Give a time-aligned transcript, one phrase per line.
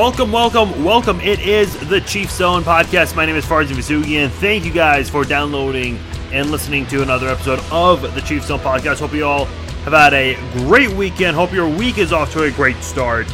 [0.00, 1.20] Welcome, welcome, welcome.
[1.20, 3.14] It is the Chief Zone podcast.
[3.14, 4.30] My name is Farzin Vousoughian.
[4.30, 5.98] Thank you guys for downloading
[6.32, 9.00] and listening to another episode of the Chief Zone podcast.
[9.00, 11.36] Hope you all have had a great weekend.
[11.36, 13.26] Hope your week is off to a great start.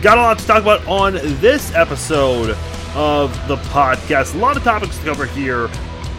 [0.00, 1.12] Got a lot to talk about on
[1.42, 2.56] this episode
[2.94, 4.34] of the podcast.
[4.36, 5.68] A lot of topics to cover here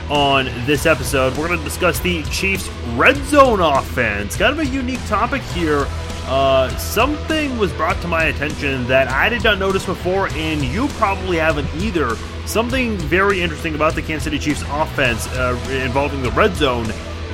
[0.07, 1.35] on this episode.
[1.35, 4.37] We're going to discuss the Chiefs' red zone offense.
[4.37, 5.87] Kind of a unique topic here.
[6.31, 10.87] Uh, something was brought to my attention that I did not notice before, and you
[10.87, 12.15] probably haven't either.
[12.45, 16.87] Something very interesting about the Kansas City Chiefs offense uh, involving the red zone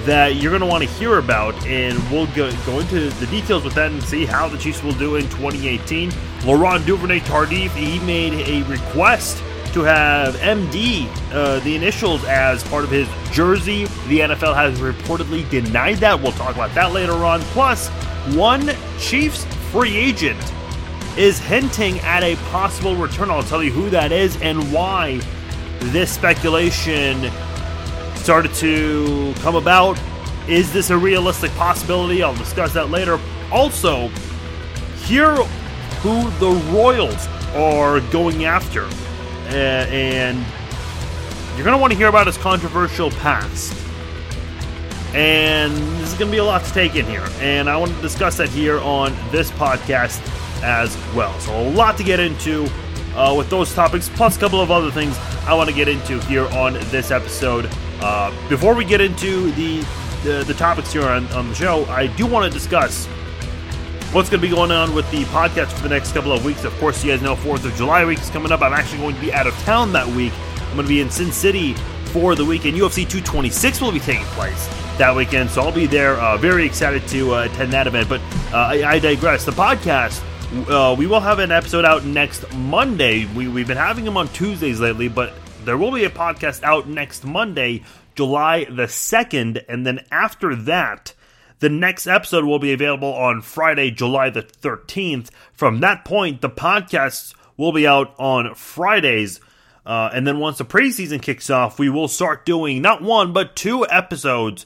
[0.06, 3.64] that you're going to want to hear about, and we'll go, go into the details
[3.64, 6.12] with that and see how the Chiefs will do in 2018.
[6.44, 9.44] Laurent Duvernay Tardif, he made a request
[9.74, 13.86] to have MD, uh, the initials, as part of his jersey.
[14.08, 16.20] The NFL has reportedly denied that.
[16.20, 17.42] We'll talk about that later on.
[17.42, 17.92] Plus,
[18.36, 20.40] one Chiefs free agent
[21.18, 23.32] is hinting at a possible return.
[23.32, 25.20] I'll tell you who that is and why
[25.80, 27.32] this speculation
[28.16, 30.00] started to come about.
[30.48, 32.24] Is this a realistic possibility?
[32.24, 33.20] I'll discuss that later.
[33.52, 34.10] Also,
[35.06, 35.36] hear
[36.02, 38.84] who the Royals are going after.
[39.50, 40.38] Uh, and
[41.56, 43.87] you're going to want to hear about his controversial past.
[45.18, 47.28] And this is going to be a lot to take in here.
[47.40, 50.22] And I want to discuss that here on this podcast
[50.62, 51.38] as well.
[51.40, 52.68] So, a lot to get into
[53.16, 56.20] uh, with those topics, plus a couple of other things I want to get into
[56.26, 57.68] here on this episode.
[58.00, 59.80] Uh, before we get into the,
[60.24, 63.08] the, the topics here on, on the show, I do want to discuss
[64.14, 66.64] what's going to be going on with the podcast for the next couple of weeks.
[66.64, 68.62] Of course, you guys know 4th of July week is coming up.
[68.62, 70.34] I'm actually going to be out of town that week.
[70.60, 71.74] I'm going to be in Sin City
[72.14, 72.78] for the weekend.
[72.78, 76.16] UFC 226 will be taking place that weekend, so I'll be there.
[76.16, 78.10] Uh, very excited to uh, attend that event.
[78.10, 78.22] But
[78.52, 79.46] uh, I, I, digress.
[79.46, 80.24] The podcast,
[80.70, 83.26] uh, we will have an episode out next Monday.
[83.26, 85.34] We, we've been having them on Tuesdays lately, but
[85.66, 87.84] there will be a podcast out next Monday,
[88.16, 91.14] July the 2nd, and then after that,
[91.60, 95.30] the next episode will be available on Friday, July the 13th.
[95.54, 99.42] From that point, the podcasts will be out on Fridays.
[99.86, 103.56] Uh, and then once the preseason kicks off, we will start doing not one, but
[103.56, 104.66] two episodes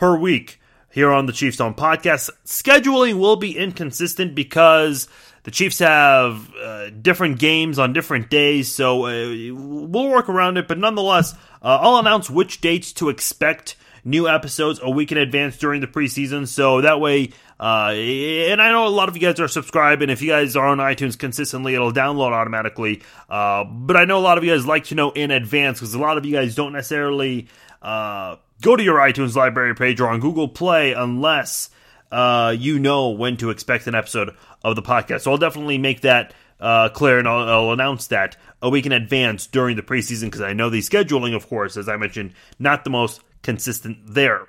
[0.00, 0.58] per week
[0.90, 2.30] here on the Chiefs Zone podcast.
[2.46, 5.08] Scheduling will be inconsistent because
[5.42, 10.66] the Chiefs have uh, different games on different days, so uh, we'll work around it.
[10.66, 15.58] But nonetheless, uh, I'll announce which dates to expect new episodes a week in advance
[15.58, 17.32] during the preseason, so that way.
[17.60, 20.56] Uh, and I know a lot of you guys are subscribed, and if you guys
[20.56, 23.02] are on iTunes consistently, it'll download automatically.
[23.28, 25.92] Uh, but I know a lot of you guys like to know in advance because
[25.92, 27.48] a lot of you guys don't necessarily
[27.82, 31.70] uh, go to your iTunes library page or on Google Play unless
[32.10, 35.22] uh, you know when to expect an episode of the podcast.
[35.22, 38.92] So I'll definitely make that uh, clear and I'll, I'll, announce that a week in
[38.92, 42.84] advance during the preseason because I know the scheduling, of course, as I mentioned, not
[42.84, 44.46] the most consistent there.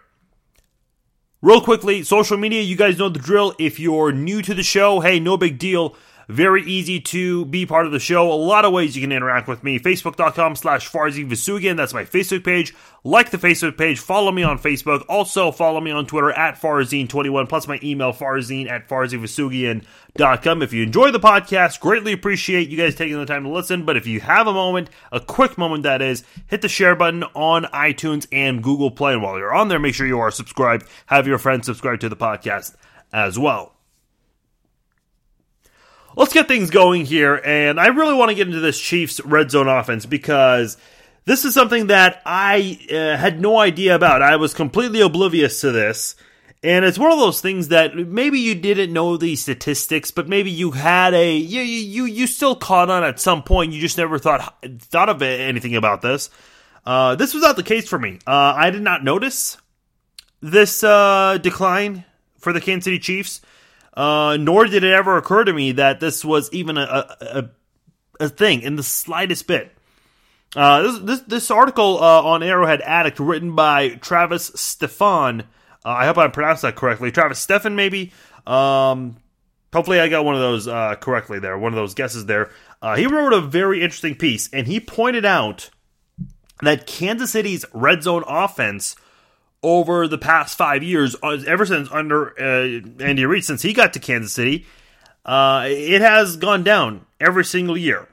[1.41, 3.55] Real quickly, social media, you guys know the drill.
[3.57, 5.95] If you're new to the show, hey, no big deal.
[6.31, 8.31] Very easy to be part of the show.
[8.31, 9.77] A lot of ways you can interact with me.
[9.79, 11.75] Facebook.com slash Farzin Vousoughian.
[11.75, 12.73] That's my Facebook page.
[13.03, 13.99] Like the Facebook page.
[13.99, 15.03] Follow me on Facebook.
[15.09, 17.49] Also follow me on Twitter at Farzine21.
[17.49, 20.61] Plus my email, farzine at farzinvousoughian.com.
[20.61, 23.83] If you enjoy the podcast, greatly appreciate you guys taking the time to listen.
[23.83, 27.25] But if you have a moment, a quick moment that is, hit the share button
[27.35, 29.11] on iTunes and Google Play.
[29.13, 30.87] And while you're on there, make sure you are subscribed.
[31.07, 32.73] Have your friends subscribe to the podcast
[33.11, 33.73] as well
[36.15, 37.41] let's get things going here.
[37.43, 40.77] And I really want to get into this Chiefs red zone offense because
[41.25, 44.21] this is something that I uh, had no idea about.
[44.21, 46.15] I was completely oblivious to this.
[46.63, 50.51] And it's one of those things that maybe you didn't know the statistics, but maybe
[50.51, 53.73] you had a you you you still caught on at some point.
[53.73, 56.29] You just never thought thought of anything about this.
[56.85, 58.19] Uh, this was not the case for me.
[58.27, 59.57] Uh, I did not notice
[60.41, 62.05] this uh, decline
[62.37, 63.41] for the Kansas City Chiefs.
[63.93, 67.49] Uh, nor did it ever occur to me that this was even a, a,
[68.19, 69.75] a thing in the slightest bit.
[70.55, 75.41] Uh, this, this, this article uh, on Arrowhead Addict, written by Travis Stefan.
[75.83, 77.11] Uh, I hope I pronounced that correctly.
[77.11, 78.11] Travis Stefan, maybe.
[78.45, 79.17] Um,
[79.73, 81.57] hopefully, I got one of those uh, correctly there.
[81.57, 82.51] One of those guesses there.
[82.81, 85.69] Uh, he wrote a very interesting piece, and he pointed out
[86.61, 88.95] that Kansas City's red zone offense
[89.63, 93.93] over the past five years, uh, ever since under uh, Andy Reid, since he got
[93.93, 94.65] to Kansas City,
[95.25, 98.07] uh, it has gone down every single year.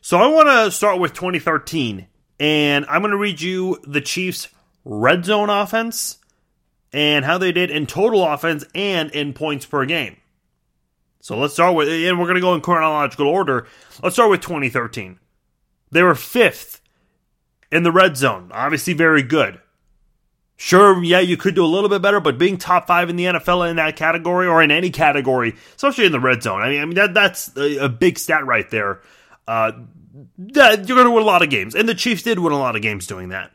[0.00, 2.06] So I want to start with 2013,
[2.40, 4.48] and I'm going to read you the Chiefs'
[4.84, 6.18] red zone offense
[6.92, 10.16] and how they did in total offense and in points per game.
[11.20, 13.66] So let's start with, and we're going to go in chronological order.
[14.02, 15.18] Let's start with 2013.
[15.90, 16.80] They were fifth
[17.70, 18.50] in the red zone.
[18.52, 19.60] Obviously, very good.
[20.60, 23.26] Sure, yeah, you could do a little bit better, but being top five in the
[23.26, 26.80] NFL in that category or in any category, especially in the red zone, I mean,
[26.80, 29.00] I mean that that's a, a big stat right there.
[29.46, 29.70] Uh,
[30.38, 32.58] that you're going to win a lot of games, and the Chiefs did win a
[32.58, 33.52] lot of games doing that.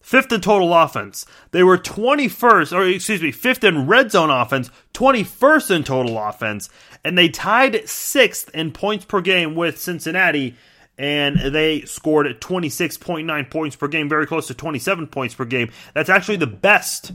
[0.00, 1.26] Fifth in total offense.
[1.50, 6.68] They were 21st, or excuse me, fifth in red zone offense, 21st in total offense,
[7.04, 10.54] and they tied sixth in points per game with Cincinnati
[10.96, 15.70] and they scored 26.9 points per game, very close to 27 points per game.
[15.92, 17.12] That's actually the best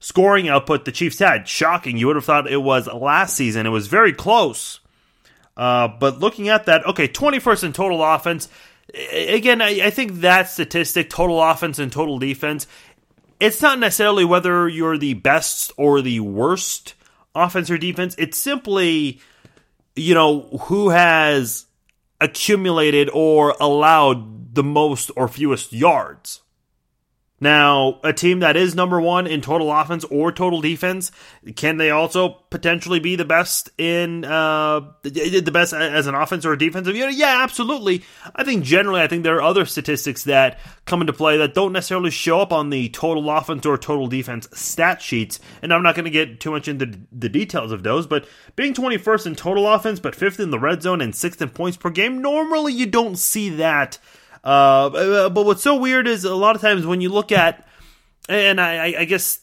[0.00, 1.48] scoring output the Chiefs had.
[1.48, 1.96] Shocking.
[1.96, 3.66] You would have thought it was last season.
[3.66, 4.80] It was very close.
[5.56, 8.48] Uh, but looking at that, okay, 21st in total offense.
[9.12, 12.66] Again, I, I think that statistic, total offense and total defense,
[13.40, 16.94] it's not necessarily whether you're the best or the worst
[17.34, 18.14] offense or defense.
[18.18, 19.20] It's simply,
[19.94, 21.66] you know, who has
[22.20, 26.42] accumulated or allowed the most or fewest yards.
[27.38, 31.12] Now, a team that is number one in total offense or total defense,
[31.54, 36.54] can they also potentially be the best in uh, the best as an offense or
[36.54, 37.14] a defensive unit?
[37.14, 38.04] Yeah, absolutely.
[38.34, 41.74] I think generally, I think there are other statistics that come into play that don't
[41.74, 45.38] necessarily show up on the total offense or total defense stat sheets.
[45.60, 48.72] And I'm not going to get too much into the details of those, but being
[48.72, 51.90] 21st in total offense, but fifth in the red zone and sixth in points per
[51.90, 53.98] game, normally you don't see that
[54.46, 57.66] uh, but what's so weird is a lot of times when you look at,
[58.28, 59.40] and I, I guess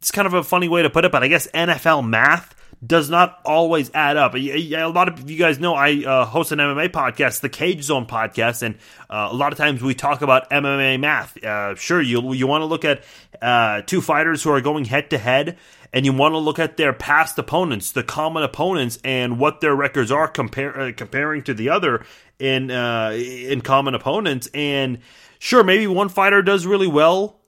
[0.00, 2.54] it's kind of a funny way to put it, but I guess NFL math
[2.86, 4.34] does not always add up.
[4.34, 8.06] A lot of you guys know I uh, host an MMA podcast, the Cage Zone
[8.06, 8.76] podcast, and
[9.10, 11.42] uh, a lot of times we talk about MMA math.
[11.42, 13.02] Uh, sure, you you want to look at
[13.42, 15.56] uh, two fighters who are going head to head,
[15.92, 19.74] and you want to look at their past opponents, the common opponents, and what their
[19.74, 22.04] records are compare, uh, comparing to the other
[22.38, 24.48] in uh, in common opponents.
[24.54, 24.98] And
[25.38, 27.40] sure, maybe one fighter does really well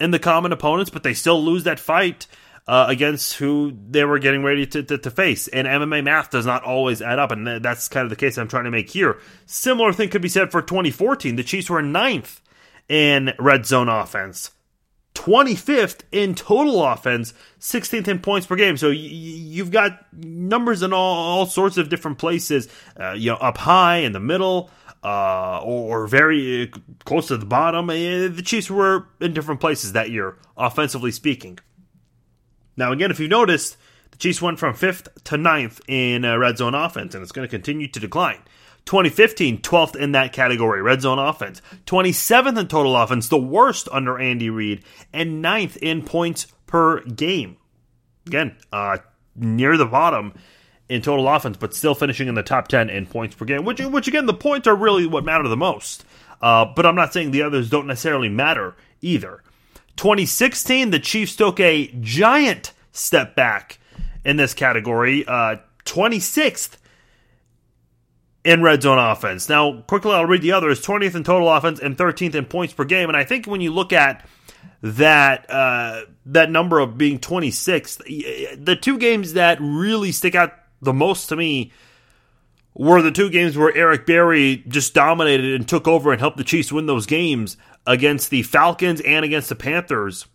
[0.00, 2.26] in the common opponents, but they still lose that fight
[2.66, 5.48] uh, against who they were getting ready to, to, to, face.
[5.48, 8.48] And MMA math does not always add up, and that's kind of the case I'm
[8.48, 9.18] trying to make here.
[9.46, 11.36] Similar thing could be said for 2014.
[11.36, 12.40] The Chiefs were ninth
[12.88, 14.50] in red zone offense.
[15.14, 18.76] 25th in total offense, 16th in points per game.
[18.76, 22.68] So y- you've got numbers in all, all sorts of different places,
[22.98, 24.70] uh, you know, up high, in the middle,
[25.04, 26.70] uh, or, or, very
[27.04, 27.90] close to the bottom.
[27.90, 31.58] Uh, the Chiefs were in different places that year, offensively speaking.
[32.76, 33.76] Now, again, if you've noticed,
[34.12, 37.46] the Chiefs went from 5th to 9th in uh, red zone offense, and it's going
[37.46, 38.40] to continue to decline.
[38.84, 41.62] 2015, 12th in that category, red zone offense.
[41.86, 47.56] 27th in total offense, the worst under Andy Reid, and 9th in points per game.
[48.26, 48.98] Again, uh,
[49.36, 50.34] near the bottom
[50.88, 53.80] in total offense, but still finishing in the top 10 in points per game, which,
[53.80, 56.04] which again, the points are really what matter the most.
[56.40, 59.42] Uh, but I'm not saying the others don't necessarily matter either.
[59.96, 63.78] 2016, the Chiefs took a giant step back
[64.24, 65.24] in this category.
[65.26, 66.76] Uh, 26th
[68.44, 69.48] in red zone offense.
[69.48, 72.84] Now, quickly, I'll read the others 20th in total offense and 13th in points per
[72.84, 73.08] game.
[73.08, 74.26] And I think when you look at
[74.82, 80.92] that uh, that number of being 26th, the two games that really stick out the
[80.92, 81.72] most to me
[82.74, 86.44] were the two games where Eric Berry just dominated and took over and helped the
[86.44, 87.56] Chiefs win those games
[87.86, 90.26] against the Falcons and against the Panthers,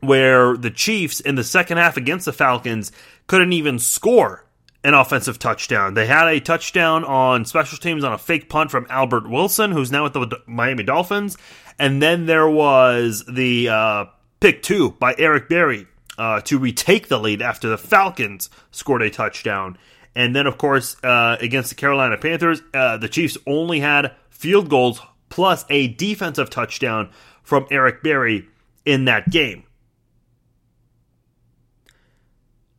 [0.00, 2.92] where the Chiefs in the second half against the Falcons
[3.26, 4.44] couldn't even score
[4.82, 5.94] an offensive touchdown.
[5.94, 9.92] They had a touchdown on special teams on a fake punt from Albert Wilson, who's
[9.92, 11.36] now with the Miami Dolphins.
[11.78, 14.04] And then there was the uh,
[14.40, 15.86] pick two by Eric Berry
[16.18, 19.78] uh, to retake the lead after the Falcons scored a touchdown.
[20.14, 24.68] And then, of course, uh, against the Carolina Panthers, uh, the Chiefs only had field
[24.68, 27.10] goals plus a defensive touchdown
[27.42, 28.48] from Eric Berry
[28.84, 29.64] in that game.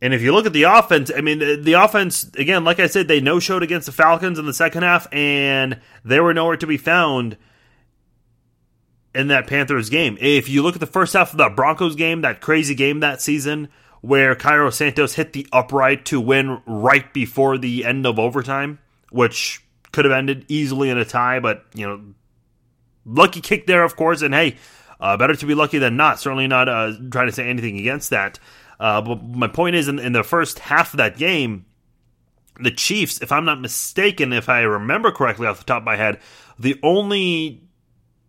[0.01, 3.07] And if you look at the offense, I mean, the offense, again, like I said,
[3.07, 6.65] they no showed against the Falcons in the second half, and they were nowhere to
[6.65, 7.37] be found
[9.13, 10.17] in that Panthers game.
[10.19, 13.21] If you look at the first half of that Broncos game, that crazy game that
[13.21, 13.69] season,
[14.01, 18.79] where Cairo Santos hit the upright to win right before the end of overtime,
[19.11, 22.01] which could have ended easily in a tie, but, you know,
[23.05, 24.57] lucky kick there, of course, and hey,
[24.99, 26.19] uh, better to be lucky than not.
[26.19, 28.39] Certainly not uh, trying to say anything against that.
[28.81, 31.65] Uh, but my point is, in, in the first half of that game,
[32.59, 35.95] the Chiefs, if I'm not mistaken, if I remember correctly off the top of my
[35.95, 36.19] head,
[36.57, 37.61] the only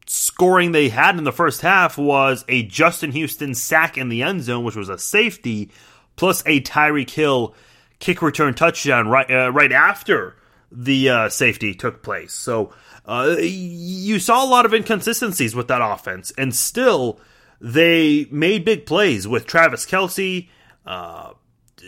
[0.06, 4.42] scoring they had in the first half was a Justin Houston sack in the end
[4.42, 5.70] zone, which was a safety,
[6.16, 7.54] plus a Tyreek Hill
[7.98, 10.36] kick return touchdown right uh, right after
[10.70, 12.34] the uh, safety took place.
[12.34, 12.74] So
[13.06, 17.20] uh, you saw a lot of inconsistencies with that offense, and still
[17.62, 20.48] they made big plays with Travis Kelce.
[20.84, 21.32] Uh,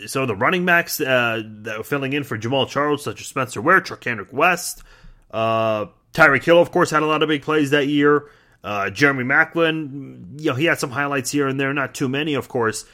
[0.07, 3.61] so the running backs uh, that were filling in for Jamaal Charles, such as Spencer
[3.61, 4.83] Ware, Charcandrick West,
[5.31, 8.29] uh, Tyreek Hill, of course, had a lot of big plays that year.
[8.63, 12.33] Uh, Jeremy Maclin, you know, he had some highlights here and there, not too many,
[12.33, 12.85] of course.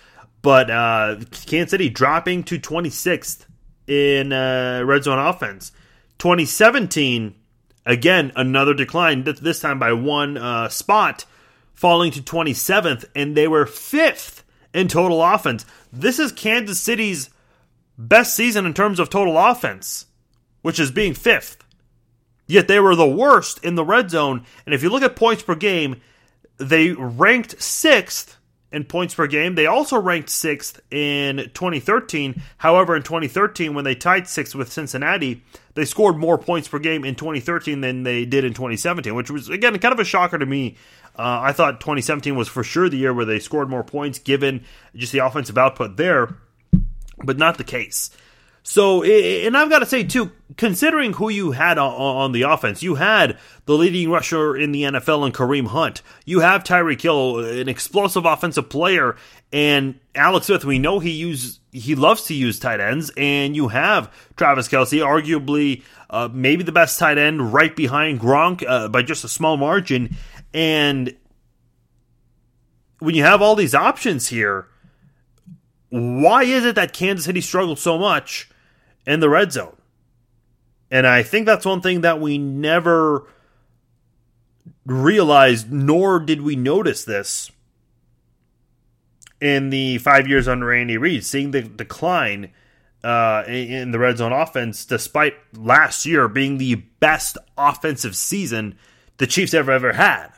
[0.42, 3.46] But uh, Kansas City dropping to 26th
[3.88, 5.72] in uh, red zone offense.
[6.18, 7.36] 2017,
[7.86, 11.26] again, another decline, this time by one uh, spot,
[11.82, 15.66] falling to 27th, and they were fifth in total offense.
[15.92, 17.32] This is Kansas City's
[17.98, 20.06] best season in terms of total offense,
[20.62, 21.58] which is being fifth.
[22.46, 24.46] Yet they were the worst in the red zone.
[24.68, 26.00] And if you look at points per game,
[26.58, 28.38] they ranked sixth
[28.72, 29.56] in points per game.
[29.56, 32.44] They also ranked sixth in 2013.
[32.58, 37.04] However, in 2013, when they tied sixth with Cincinnati, they scored more points per game
[37.04, 40.46] in 2013 than they did in 2017, which was, again, kind of a shocker to
[40.46, 40.78] me.
[41.18, 44.64] Uh, I thought 2017 was for sure the year where they scored more points given
[44.96, 46.36] just the offensive output there,
[47.24, 48.12] but not the case.
[48.64, 52.96] So, and I've got to say too, considering who you had on, the offense, you
[52.96, 56.04] had the leading rusher in the NFL in Kareem Hunt.
[56.26, 59.16] You have Tyreek Hill, an explosive offensive player,
[59.52, 60.64] and Alex Smith.
[60.64, 65.00] We know he use he loves to use tight ends, and you have Travis Kelce,
[65.00, 69.58] arguably uh, maybe the best tight end, right behind Gronk uh, by just a small
[69.58, 70.16] margin.
[70.54, 71.16] And
[73.00, 74.68] when you have all these options here,
[75.90, 78.50] why is it that Kansas City struggled so much?
[79.06, 79.76] in the red zone.
[80.90, 83.28] And I think that's one thing that we never
[84.86, 87.52] realized, nor did we notice this
[89.40, 92.52] in the five years under Andy Reid, seeing the decline
[93.04, 98.78] uh, in the red zone offense, despite last year being the best offensive season
[99.18, 100.30] the Chiefs ever ever had.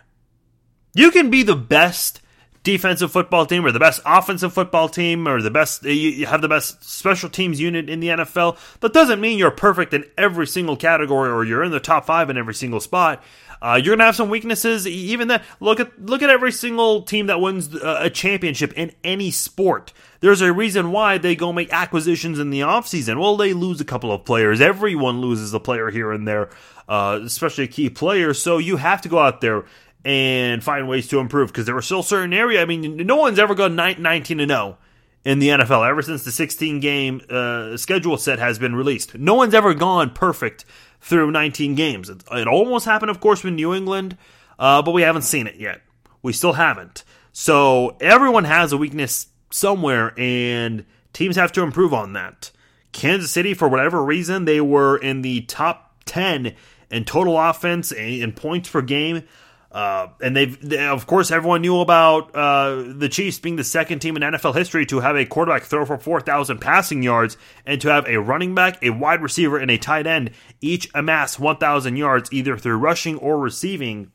[0.93, 2.21] You can be the best
[2.63, 6.47] defensive football team or the best offensive football team or the best you have the
[6.47, 10.77] best special teams unit in the NFL that doesn't mean you're perfect in every single
[10.77, 13.21] category or you're in the top 5 in every single spot.
[13.61, 14.87] Uh, you're gonna have some weaknesses.
[14.87, 19.31] Even that look at look at every single team that wins a championship in any
[19.31, 19.93] sport.
[20.19, 23.19] There's a reason why they go make acquisitions in the offseason.
[23.19, 24.61] Well they lose a couple of players.
[24.61, 26.49] Everyone loses a player here and there
[26.87, 28.33] uh, especially a key player.
[28.33, 29.65] So you have to go out there
[30.05, 32.61] and find ways to improve because there were still certain areas.
[32.61, 34.77] I mean, no one's ever gone 19 to 0
[35.25, 39.15] in the NFL ever since the 16 game uh, schedule set has been released.
[39.15, 40.65] No one's ever gone perfect
[40.99, 42.09] through 19 games.
[42.09, 44.17] It, it almost happened, of course, with New England,
[44.59, 45.81] uh, but we haven't seen it yet.
[46.21, 47.03] We still haven't.
[47.31, 52.51] So everyone has a weakness somewhere, and teams have to improve on that.
[52.91, 56.53] Kansas City, for whatever reason, they were in the top 10
[56.91, 59.23] in total offense and points per game.
[59.73, 63.99] Uh, and they've, they, of course, everyone knew about uh, the Chiefs being the second
[63.99, 67.89] team in NFL history to have a quarterback throw for 4,000 passing yards and to
[67.89, 70.29] have a running back, a wide receiver, and a tight end
[70.61, 74.11] each amass 1,000 yards either through rushing or receiving.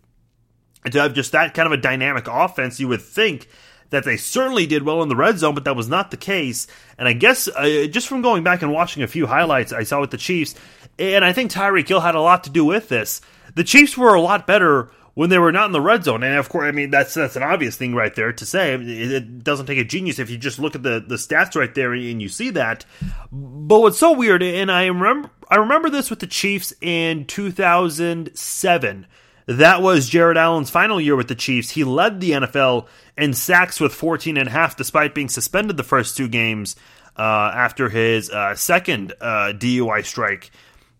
[0.85, 3.49] And to have just that kind of a dynamic offense, you would think
[3.91, 6.69] that they certainly did well in the red zone, but that was not the case.
[6.99, 10.01] And I guess uh, just from going back and watching a few highlights I saw
[10.01, 10.55] with the Chiefs,
[11.01, 13.21] and I think Tyreek Hill had a lot to do with this.
[13.55, 16.23] The Chiefs were a lot better when they were not in the red zone.
[16.23, 18.75] And of course, I mean that's that's an obvious thing right there to say.
[18.75, 21.75] It, it doesn't take a genius if you just look at the the stats right
[21.75, 22.85] there and you see that.
[23.33, 29.07] But what's so weird, and I remember I remember this with the Chiefs in 2007.
[29.47, 31.71] That was Jared Allen's final year with the Chiefs.
[31.71, 35.83] He led the NFL in sacks with 14 and a half, despite being suspended the
[35.83, 36.77] first two games
[37.17, 40.53] uh, after his uh, second uh, DUI strike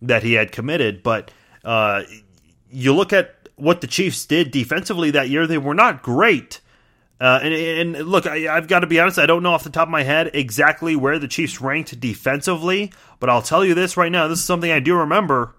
[0.03, 1.05] that he had committed.
[1.05, 1.31] But
[1.65, 2.03] uh,
[2.71, 6.61] you look at what the Chiefs did defensively that year, they were not great.
[7.21, 7.53] Uh, and,
[7.97, 9.93] and, look, I, have got to be honest, I don't know off the top of
[9.93, 14.29] my head exactly where the Chiefs ranked defensively, but I'll tell you this right now.
[14.29, 15.55] This is something I do remember.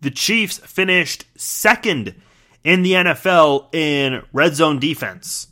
[0.00, 2.14] The Chiefs finished second
[2.62, 5.48] in the NFL in red zone defense.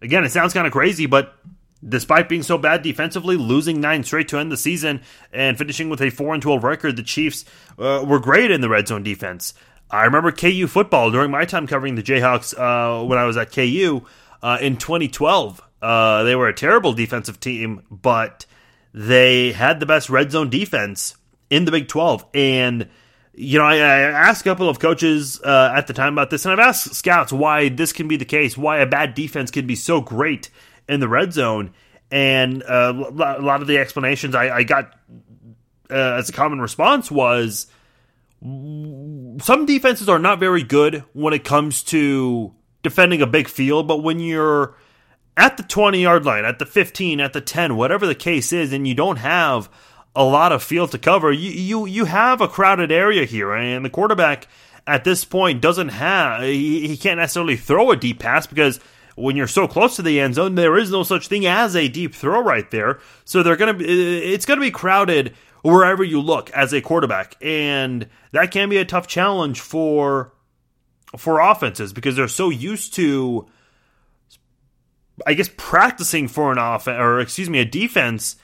[0.00, 1.34] Again, it sounds kind of crazy, but
[1.86, 5.02] Despite being so bad defensively, losing nine straight to end the season
[5.32, 7.44] and finishing with a 4 and 12 record, the Chiefs
[7.78, 9.52] uh, were great in the red zone defense.
[9.90, 13.52] I remember KU football during my time covering the Jayhawks uh, when I was at
[13.52, 14.02] KU
[14.42, 15.62] uh, in 2012.
[15.80, 18.46] Uh, they were a terrible defensive team, but
[18.92, 21.14] they had the best red zone defense
[21.50, 22.24] in the Big 12.
[22.34, 22.88] And,
[23.34, 26.44] you know, I, I asked a couple of coaches uh, at the time about this,
[26.44, 29.66] and I've asked scouts why this can be the case, why a bad defense can
[29.66, 30.50] be so great
[30.88, 31.72] in the red zone.
[32.10, 34.92] And uh, a lot of the explanations I, I got
[35.90, 37.66] uh, as a common response was
[38.42, 44.02] some defenses are not very good when it comes to defending a big field, but
[44.02, 44.76] when you're
[45.36, 48.72] at the 20 yard line, at the 15, at the 10, whatever the case is,
[48.72, 49.68] and you don't have
[50.14, 53.84] a lot of field to cover, you, you, you have a crowded area here, and
[53.84, 54.46] the quarterback
[54.86, 58.78] at this point doesn't have, he, he can't necessarily throw a deep pass because
[59.16, 61.88] when you're so close to the end zone, there is no such thing as a
[61.88, 63.00] deep throw right there.
[63.24, 68.06] So they're gonna be, it's gonna be crowded wherever you look as a quarterback, and
[68.32, 70.32] that can be a tough challenge for
[71.16, 73.46] for offenses because they're so used to,
[75.26, 78.36] I guess, practicing for an offense or excuse me, a defense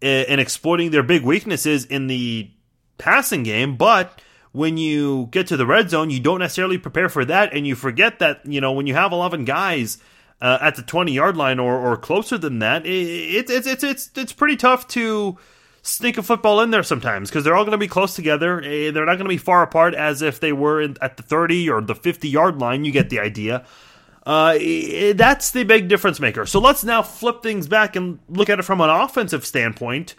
[0.00, 2.50] and exploiting their big weaknesses in the
[2.98, 4.20] passing game, but
[4.52, 7.74] when you get to the red zone, you don't necessarily prepare for that, and you
[7.74, 9.98] forget that you know when you have eleven guys
[10.40, 14.10] uh, at the twenty yard line or, or closer than that, it's it, it's it's
[14.14, 15.38] it's pretty tough to
[15.82, 18.62] sneak a football in there sometimes because they're all going to be close together.
[18.62, 21.22] Eh, they're not going to be far apart as if they were in, at the
[21.22, 22.84] 30 or the 50 yard line.
[22.84, 23.66] You get the idea.
[24.24, 24.56] Uh,
[25.14, 26.46] that's the big difference maker.
[26.46, 30.14] So let's now flip things back and look at it from an offensive standpoint,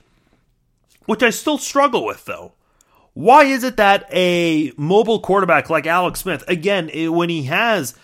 [1.06, 2.52] which I still struggle with though.
[3.14, 7.96] Why is it that a mobile quarterback like Alex Smith, again, when he has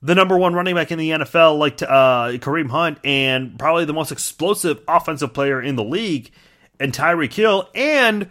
[0.00, 3.92] the number one running back in the NFL like uh, Kareem Hunt and probably the
[3.92, 6.30] most explosive offensive player in the league,
[6.80, 8.30] and Tyreek Hill, and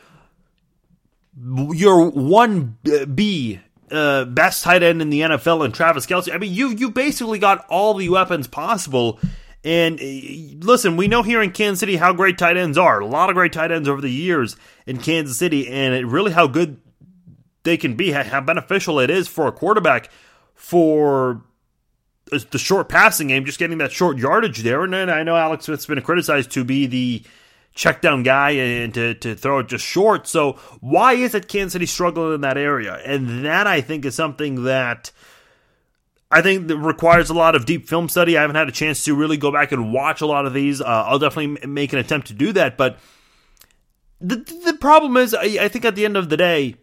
[1.42, 2.78] your one
[3.14, 3.60] B
[3.92, 6.34] uh, best tight end in the NFL and Travis Kelce.
[6.34, 9.20] I mean, you you basically got all the weapons possible.
[9.64, 13.00] And uh, listen, we know here in Kansas City how great tight ends are.
[13.00, 16.48] A lot of great tight ends over the years in Kansas City, and really how
[16.48, 16.82] good
[17.64, 20.10] they can be, how beneficial it is for a quarterback
[20.54, 21.42] for
[22.26, 24.84] the short passing game, just getting that short yardage there.
[24.84, 27.24] And then I know Alex Smith's been criticized to be the
[27.74, 30.28] check down guy and to, to throw it just short.
[30.28, 32.96] So why is it Kansas City struggling in that area?
[33.06, 35.12] And that I think is something that
[36.34, 38.38] I think that requires a lot of deep film study.
[38.38, 40.82] I haven't had a chance to really go back and watch a lot of these.
[40.82, 42.78] Uh, I'll definitely make an attempt to do that.
[42.78, 43.00] But
[44.20, 46.76] the the problem is, I, I think at the end of the day,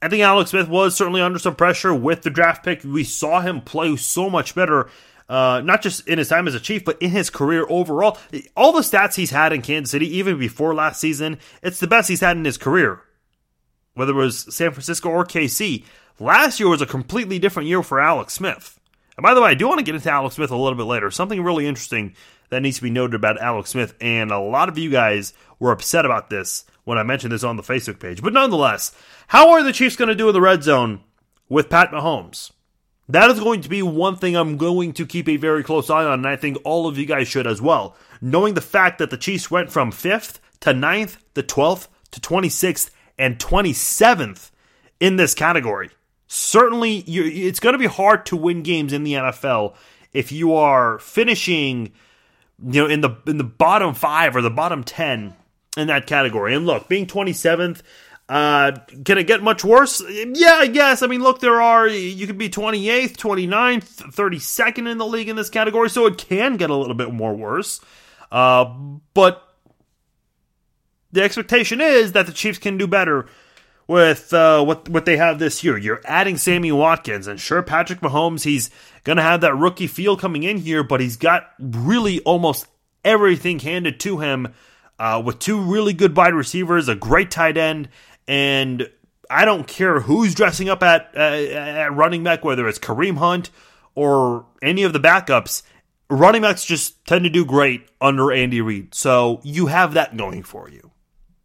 [0.00, 2.82] I think Alex Smith was certainly under some pressure with the draft pick.
[2.82, 4.88] We saw him play so much better
[5.28, 8.18] uh, not just in his time as a Chief, but in his career overall.
[8.56, 12.08] All the stats he's had in Kansas City, even before last season, it's the best
[12.08, 13.02] he's had in his career.
[13.94, 15.84] Whether it was San Francisco or KC.
[16.20, 18.80] Last year was a completely different year for Alex Smith.
[19.16, 20.84] And by the way, I do want to get into Alex Smith a little bit
[20.84, 21.10] later.
[21.10, 22.14] Something really interesting
[22.50, 25.70] that needs to be noted about Alex Smith, and a lot of you guys were
[25.70, 28.22] upset about this when I mentioned this on the Facebook page.
[28.22, 28.92] But nonetheless,
[29.28, 31.02] how are the Chiefs going to do in the red zone
[31.48, 32.50] with Pat Mahomes?
[33.08, 36.04] That is going to be one thing I'm going to keep a very close eye
[36.04, 37.96] on, and I think all of you guys should as well.
[38.20, 42.90] Knowing the fact that the Chiefs went from 5th to 9th to 12th to 26th
[43.18, 44.50] and 27th
[45.00, 45.90] in this category.
[46.28, 49.74] Certainly, it's going to be hard to win games in the NFL
[50.12, 51.92] if you are finishing,
[52.62, 55.34] you know, in the in the bottom five or the bottom ten
[55.76, 56.54] in that category.
[56.54, 57.82] And look, being 27th
[58.28, 58.72] uh,
[59.06, 60.02] can it get much worse?
[60.06, 61.02] Yeah, I guess.
[61.02, 65.36] I mean, look, there are, you could be 28th, 29th, 32nd in the league in
[65.36, 67.80] this category, so it can get a little bit more worse.
[68.30, 68.66] Uh,
[69.14, 69.42] but
[71.10, 73.26] the expectation is that the Chiefs can do better
[73.88, 75.76] with uh, what what they have this year.
[75.76, 78.70] You're adding Sammy Watkins, and sure, Patrick Mahomes, he's
[79.16, 82.66] to have that rookie feel coming in here, but he's got really almost
[83.04, 84.54] everything handed to him
[84.98, 87.88] uh, with two really good wide receivers, a great tight end,
[88.28, 88.88] and
[89.30, 93.50] I don't care who's dressing up at uh, at running back, whether it's Kareem Hunt
[93.94, 95.62] or any of the backups.
[96.10, 100.42] Running backs just tend to do great under Andy Reid, so you have that going
[100.42, 100.90] for you.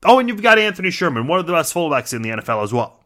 [0.06, 2.74] Oh, and you've got Anthony Sherman, one of the best fullbacks in the NFL as
[2.74, 3.00] well.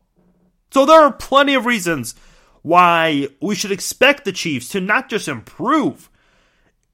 [0.71, 2.15] So there are plenty of reasons
[2.61, 6.09] why we should expect the Chiefs to not just improve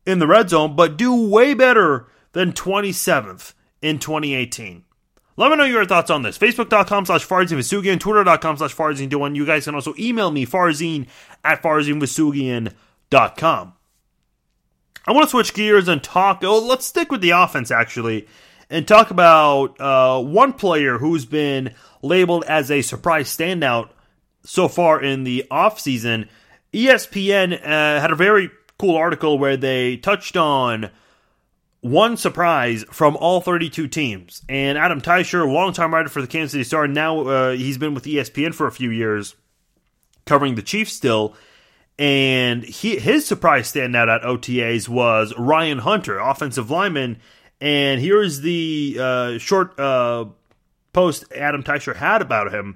[0.06, 4.84] in the red zone, but do way better than 27th in 2018.
[5.36, 6.38] Let me know your thoughts on this.
[6.38, 11.08] Facebook.com slash Farzin Twitter.com slash Farzin You guys can also email me, Farzine
[11.44, 13.74] at FarzinVousoughian.com.
[15.06, 16.44] I want to switch gears and talk.
[16.44, 18.28] Oh, let's stick with the offense, actually,
[18.74, 23.90] and talk about uh, one player who's been labeled as a surprise standout
[24.44, 26.28] so far in the offseason.
[26.74, 30.90] ESPN uh, had a very cool article where they touched on
[31.82, 34.42] one surprise from all 32 teams.
[34.50, 38.06] And Adam Teicher, longtime writer for the Kansas City Star, now uh, he's been with
[38.06, 39.36] ESPN for a few years,
[40.26, 41.36] covering the Chiefs still.
[42.00, 47.20] And he his surprise standout at OTAs was Ryan Hunter, offensive lineman.
[47.64, 50.26] And here's the uh, short uh,
[50.92, 52.76] post Adam Teicher had about him.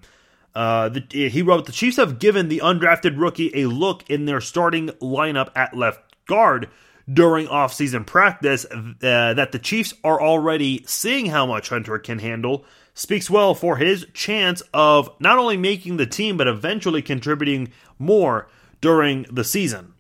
[0.55, 4.39] Uh, the, he wrote, The Chiefs have given the undrafted rookie a look in their
[4.39, 6.69] starting lineup at left guard
[7.11, 8.65] during offseason practice.
[8.65, 8.93] Uh,
[9.33, 14.07] that the Chiefs are already seeing how much Hunter can handle speaks well for his
[14.13, 18.47] chance of not only making the team, but eventually contributing more
[18.79, 19.95] during the season.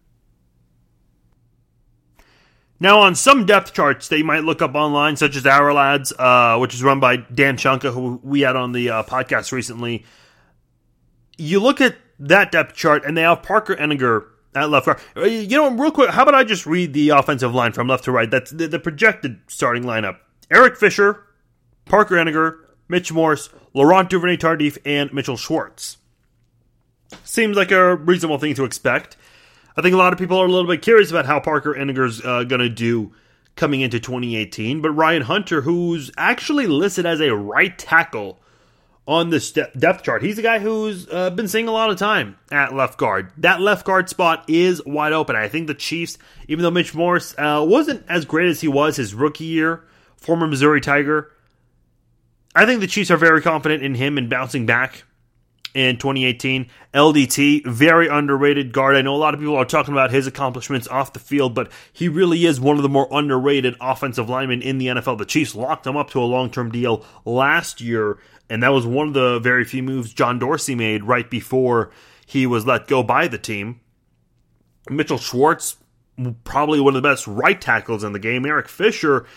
[2.79, 6.59] Now, on some depth charts that you might look up online, such as Ourlads, uh,
[6.59, 10.05] which is run by Dan Shonka, who we had on the uh, podcast recently,
[11.37, 14.99] you look at that depth chart and they have Parker Ehinger at left guard.
[15.15, 18.03] Uh, you know, real quick, how about I just read the offensive line from left
[18.05, 18.29] to right?
[18.29, 20.17] That's the, the projected starting lineup.
[20.51, 21.23] Eric Fisher,
[21.85, 25.97] Parker Ehinger, Mitch Morse, Laurent Duvernay Tardif, and Mitchell Schwartz.
[27.23, 29.17] Seems like a reasonable thing to expect.
[29.77, 32.19] I think a lot of people are a little bit curious about how Parker Ehinger's
[32.25, 33.13] uh, going to do
[33.55, 34.81] coming into 2018.
[34.81, 38.39] But Ryan Hunter, who's actually listed as a right tackle
[39.07, 42.37] on this depth chart, he's a guy who's uh, been seeing a lot of time
[42.51, 43.31] at left guard.
[43.37, 45.35] That left guard spot is wide open.
[45.35, 48.95] I think the Chiefs, even though Mitch Morse uh, wasn't as great as he was
[48.95, 49.85] his rookie year,
[50.15, 51.31] former Missouri Tiger,
[52.55, 55.03] I think the Chiefs are very confident in him and bouncing back
[55.77, 56.69] in 2018.
[56.93, 58.95] LDT, very underrated guard.
[58.95, 61.71] I know a lot of people are talking about his accomplishments off the field, but
[61.93, 65.19] he really is one of the more underrated offensive linemen in the NFL.
[65.19, 68.17] The Chiefs locked him up to a long term deal last year,
[68.49, 71.91] and that was one of the very few moves John Dorsey made right before
[72.25, 73.79] he was let go by the team.
[74.89, 75.77] Mitchell Schwartz,
[76.43, 78.47] probably one of the best right tackles in the game.
[78.47, 79.27] Eric Fisher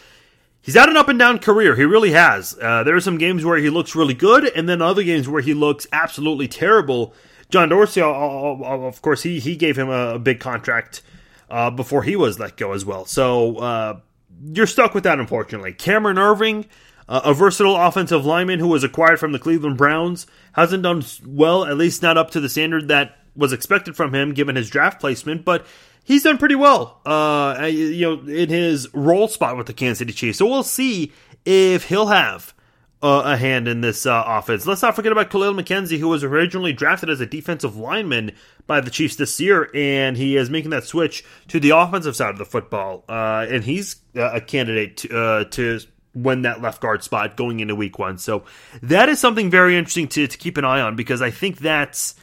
[0.63, 1.77] he's had an up and down career.
[1.77, 2.57] He really has.
[2.61, 5.43] Uh, there are some games where he looks really good, and then other games where
[5.43, 7.15] he looks absolutely terrible.
[7.51, 11.03] John Dorsey, of course, he he gave him a, big contract
[11.51, 13.05] uh, before he was let go as well.
[13.05, 14.01] So uh,
[14.43, 15.73] you're stuck with that, unfortunately.
[15.73, 16.67] Cameron Irving,
[17.09, 21.65] uh, a versatile offensive lineman who was acquired from the Cleveland Browns, hasn't done well,
[21.65, 25.01] at least not up to the standard that was expected from him given his draft
[25.01, 25.67] placement, but
[26.11, 30.13] he's done pretty well, uh, you know, in his role spot with the Kansas City
[30.13, 30.39] Chiefs.
[30.39, 31.13] So we'll see
[31.45, 32.53] if he'll have
[33.01, 34.67] uh, a hand in this uh, offense.
[34.67, 38.33] Let's not forget about Kahlil McKenzie, who was originally drafted as a defensive lineman
[38.67, 42.31] by the Chiefs this year, and he is making that switch to the offensive side
[42.31, 43.05] of the football.
[43.09, 45.79] Uh, and he's uh, a candidate to, uh, to
[46.13, 48.19] win that left guard spot going into week one.
[48.19, 48.43] So
[48.83, 52.17] that is something very interesting to, to keep an eye on because I think that's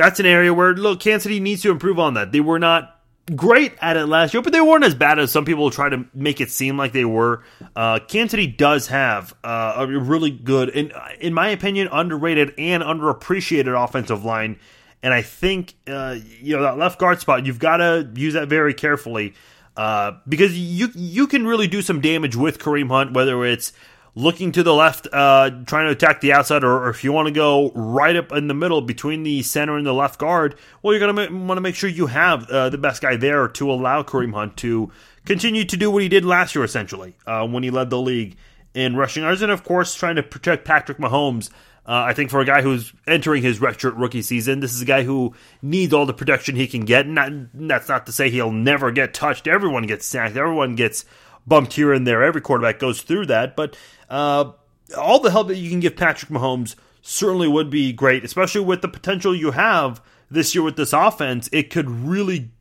[0.00, 2.32] that's an area where look, Kansas City needs to improve on that.
[2.32, 2.98] They were not
[3.36, 6.06] great at it last year, but they weren't as bad as some people try to
[6.14, 7.44] make it seem like they were.
[7.76, 12.82] Uh, Kansas City does have uh, a really good, in in my opinion, underrated and
[12.82, 14.58] underappreciated offensive line.
[15.02, 18.48] And I think uh, you know that left guard spot, you've got to use that
[18.48, 19.34] very carefully
[19.76, 23.72] uh, because you you can really do some damage with Kareem Hunt, whether it's
[24.14, 27.28] looking to the left, uh, trying to attack the outside, or, or, if you want
[27.28, 30.92] to go right up in the middle between the center and the left guard, well,
[30.94, 33.70] you're going to want to make sure you have uh, the best guy there to
[33.70, 34.90] allow Kareem Hunt to
[35.24, 38.36] continue to do what he did last year, essentially, uh, when he led the league
[38.74, 41.50] in rushing yards, and of course, trying to protect Patrick Mahomes.
[41.86, 44.84] Uh, I think for a guy who's entering his redshirt rookie season, this is a
[44.84, 47.06] guy who needs all the protection he can get.
[47.06, 49.48] Not, that's not to say he'll never get touched.
[49.48, 50.36] Everyone gets sacked.
[50.36, 51.04] Everyone gets
[51.50, 52.22] bumped here and there.
[52.22, 53.76] Every quarterback goes through that, but
[54.08, 54.52] uh,
[54.96, 58.80] all the help that you can give Patrick Mahomes certainly would be great, especially with
[58.80, 61.50] the potential you have this year with this offense.
[61.52, 62.52] It could really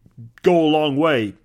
[0.42, 1.36] go a long way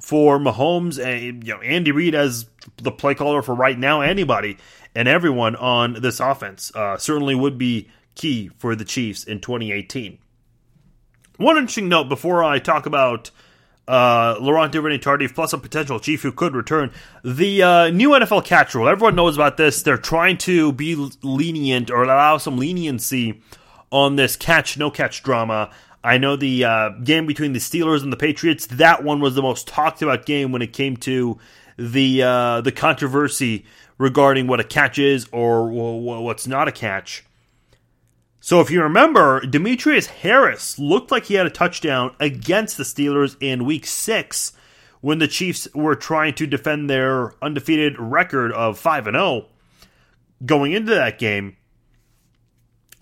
[0.00, 2.46] for Mahomes and you know Andy Reid as
[2.78, 4.00] the play caller for right now.
[4.00, 4.58] Anybody
[4.94, 10.18] and everyone on this offense uh, certainly would be key for the Chiefs in 2018.
[11.36, 13.30] One interesting note before I talk about
[13.86, 16.90] uh, Laurent Duvernay Tardif plus a potential chief who could return.
[17.22, 19.82] The uh, new NFL catch rule, everyone knows about this.
[19.82, 23.42] They're trying to be lenient or allow some leniency
[23.90, 25.70] on this catch, no catch drama.
[26.02, 29.42] I know the uh, game between the Steelers and the Patriots, that one was the
[29.42, 31.38] most talked about game when it came to
[31.78, 33.64] the uh, the controversy
[33.98, 37.24] regarding what a catch is or what's not a catch.
[38.44, 43.38] So if you remember, Demetrius Harris looked like he had a touchdown against the Steelers
[43.40, 44.52] in week six
[45.00, 49.46] when the Chiefs were trying to defend their undefeated record of 5 and 0
[50.44, 51.56] going into that game.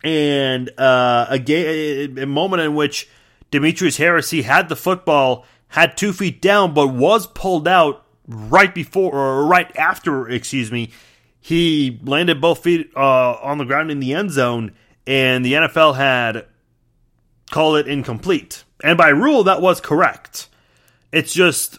[0.05, 3.09] And uh, a, a moment in which
[3.51, 8.73] Demetrius Harris he had the football, had two feet down, but was pulled out right
[8.73, 10.93] before or right after, excuse me.
[11.41, 15.97] He landed both feet uh, on the ground in the end zone and the NFL
[15.97, 16.47] had
[17.51, 20.49] called it incomplete And by rule, that was correct.
[21.13, 21.79] It's just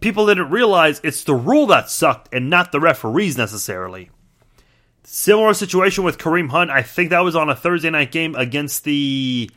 [0.00, 4.10] people didn't realize it's the rule that sucked and not the referees necessarily.
[5.04, 6.70] Similar situation with Kareem Hunt.
[6.70, 9.50] I think that was on a Thursday night game against the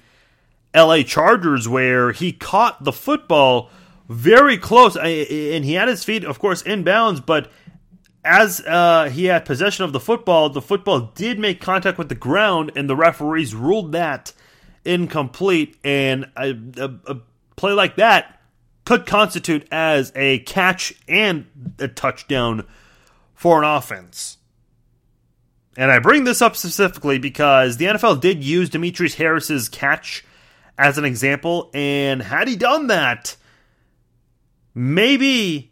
[0.76, 3.70] LA Chargers where he caught the football
[4.10, 7.50] very close and he had his feet, of course, in bounds, but
[8.28, 12.16] as uh, he had possession of the football, the football did make contact with the
[12.16, 14.34] ground, and the referees ruled that
[14.84, 15.78] incomplete.
[15.84, 17.18] And a, a, a
[17.56, 18.40] play like that
[18.86, 21.48] could constitute as a catch and
[21.80, 22.68] a touchdown
[23.34, 24.38] for an offense.
[25.78, 30.26] And I bring this up specifically because the NFL did use Demetrius Harris's catch
[30.78, 33.36] as an example, and had he done that,
[34.76, 35.72] maybe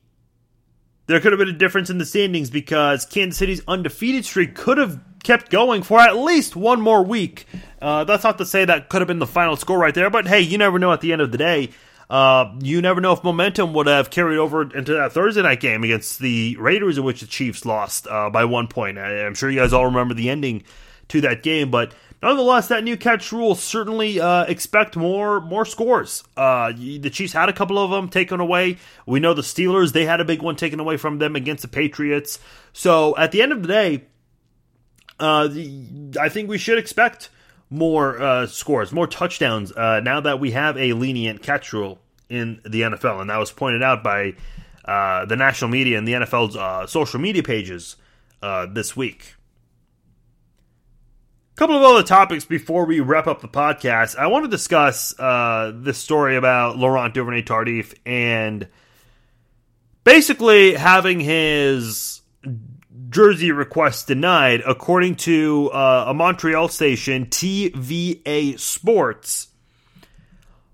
[1.08, 4.78] there could have been a difference in the standings because Kansas City's undefeated streak could
[4.78, 7.48] have kept going for at least one more week.
[7.82, 10.28] Uh, that's not to say that could have been the final score right there, but
[10.28, 11.70] hey, you never know at the end of the day.
[12.10, 15.84] Uh, you never know if momentum would have carried over into that Thursday night game
[15.84, 19.00] against the Raiders, in which the Chiefs lost uh, by one point.
[19.00, 20.64] I, I'm sure you guys all remember the ending
[21.08, 26.24] to that game, but Nonetheless, that new catch rule certainly uh, expect more more scores.
[26.36, 28.78] Uh, the Chiefs had a couple of them taken away.
[29.06, 31.68] We know the Steelers they had a big one taken away from them against the
[31.68, 32.40] Patriots.
[32.74, 34.06] So at the end of the day,
[35.20, 35.50] uh,
[36.20, 37.30] I think we should expect
[37.70, 39.72] more uh, scores, more touchdowns.
[39.72, 42.00] Uh, now that we have a lenient catch rule
[42.30, 44.34] in the NFL, and that was pointed out by
[44.86, 47.98] uh, the national media and the NFL's social media pages
[48.74, 49.35] this week
[51.56, 54.18] couple of other topics before we wrap up the podcast.
[54.18, 58.68] I want to discuss uh, this story about Laurent Duvernay Tardif and
[60.04, 62.22] basically having his
[63.10, 69.48] jersey request denied, according to uh, a Montreal station, TVA Sports.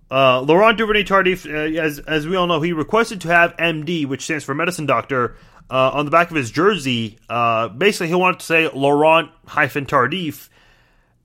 [0.09, 4.07] Uh, Laurent Duvernay Tardif, uh, as, as we all know, he requested to have MD,
[4.07, 5.37] which stands for medicine doctor,
[5.69, 7.19] uh, on the back of his jersey.
[7.29, 10.49] Uh, basically, he wanted to say Laurent hyphen Tardif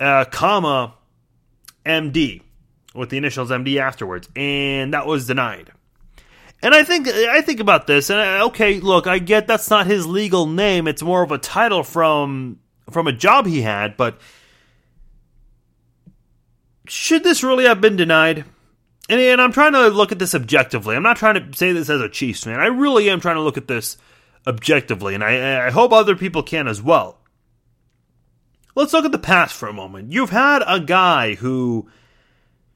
[0.00, 0.94] uh, comma
[1.84, 2.42] MD
[2.94, 5.72] with the initials MD afterwards, and that was denied.
[6.62, 9.86] And I think I think about this, and I, okay, look, I get that's not
[9.86, 12.58] his legal name; it's more of a title from
[12.90, 13.96] from a job he had.
[13.96, 14.20] But
[16.88, 18.44] should this really have been denied?
[19.08, 20.96] And, and I'm trying to look at this objectively.
[20.96, 22.58] I'm not trying to say this as a Chiefs fan.
[22.58, 23.98] I really am trying to look at this
[24.46, 27.18] objectively, and I, I hope other people can as well.
[28.76, 30.12] Let's look at the past for a moment.
[30.12, 31.88] You've had a guy who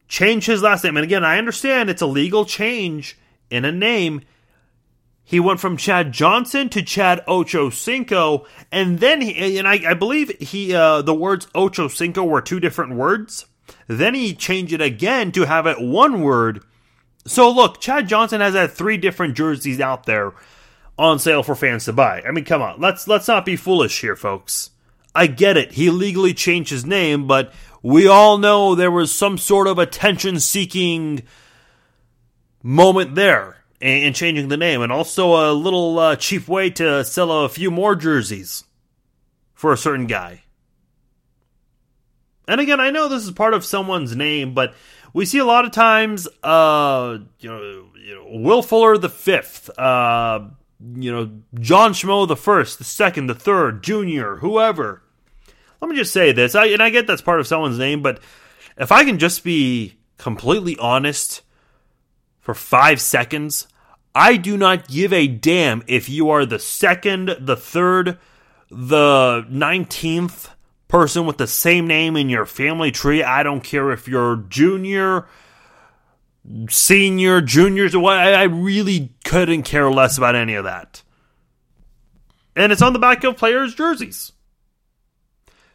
[0.09, 0.97] changed his last name.
[0.97, 3.19] And again, I understand it's a legal change
[3.51, 4.23] in a name.
[5.23, 9.95] He went from Chad Johnson to Chad Ocho Cinco, and then he, and I, I
[9.95, 13.47] believe he uh, the words Ocho Cinco were two different words.
[13.87, 16.65] Then he changed it again to have it one word.
[17.27, 20.33] So look, Chad Johnson has had three different jerseys out there
[20.99, 22.23] on sale for fans to buy.
[22.27, 24.71] I mean, come on, let's let's not be foolish here, folks.
[25.15, 25.73] I get it.
[25.73, 30.39] He legally changed his name, but we all know there was some sort of attention
[30.41, 31.23] seeking
[32.63, 37.45] moment there in changing the name, and also a little uh, cheap way to sell
[37.45, 38.65] a few more jerseys
[39.55, 40.43] for a certain guy.
[42.47, 44.75] And again, I know this is part of someone's name, but
[45.13, 49.71] we see a lot of times, uh, you know, you know Will Fuller the fifth,
[49.79, 50.49] uh,
[50.95, 55.03] you know, John Schmo the first, the second, the third, junior, whoever.
[55.81, 58.21] Let me just say this, I, and I get that's part of someone's name, but
[58.77, 61.43] if I can just be completely honest
[62.41, 63.67] for five seconds,
[64.15, 68.19] I do not give a damn if you are the second, the third,
[68.71, 70.51] the 19th
[70.89, 73.23] person with the same name in your family tree.
[73.23, 75.27] I don't care if you're junior,
[76.69, 77.95] senior, juniors.
[77.95, 81.03] I really couldn't care less about any of that.
[82.57, 84.33] And it's on the back of players' jerseys.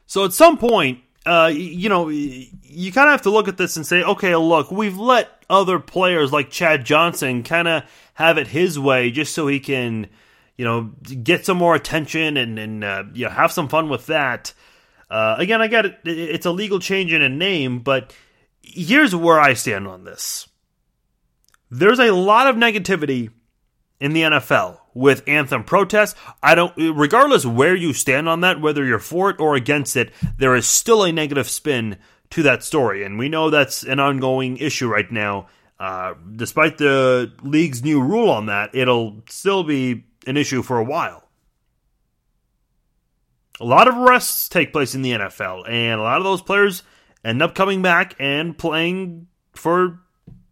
[0.05, 3.75] So at some point, uh, you know, you kind of have to look at this
[3.75, 8.47] and say, okay, look, we've let other players like Chad Johnson kind of have it
[8.47, 10.07] his way just so he can,
[10.57, 10.91] you know,
[11.23, 14.53] get some more attention and, and uh, you know, have some fun with that.
[15.09, 15.99] Uh, again, I got it.
[16.03, 18.13] It's a legal change in a name, but
[18.61, 20.47] here's where I stand on this.
[21.69, 23.31] There's a lot of negativity
[23.99, 26.15] in the NFL with anthem protests.
[26.41, 30.11] I don't, regardless where you stand on that, whether you're for it or against it,
[30.37, 31.97] there is still a negative spin
[32.31, 33.03] to that story.
[33.03, 35.47] And we know that's an ongoing issue right now.
[35.79, 40.83] Uh, despite the league's new rule on that, it'll still be an issue for a
[40.83, 41.23] while.
[43.59, 46.83] A lot of arrests take place in the NFL, and a lot of those players
[47.23, 49.99] end up coming back and playing for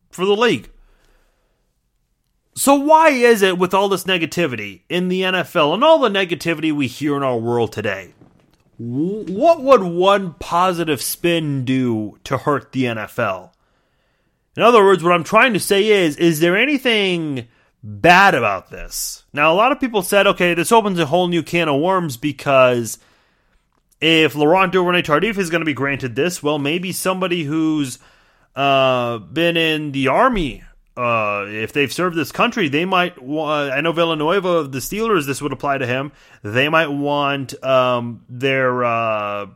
[0.10, 0.70] for the league.
[2.56, 6.72] So, why is it with all this negativity in the NFL and all the negativity
[6.72, 8.14] we hear in our world today?
[8.78, 13.52] What would one positive spin do to hurt the NFL?
[14.56, 17.48] In other words, what I'm trying to say is is there anything
[17.84, 19.24] bad about this?
[19.34, 22.18] Now, a lot of people said, okay, this opens a whole new can of worms
[22.18, 23.00] because
[24.00, 27.98] if Laurent Duvernay Tardif is going to be granted this, well, maybe somebody who's
[28.56, 30.64] uh, been in the army
[30.96, 33.22] uh, if they've served this country, they might.
[33.22, 36.12] Want, I know Villanueva, of the Steelers, this would apply to him.
[36.44, 39.48] They might want um, their uh,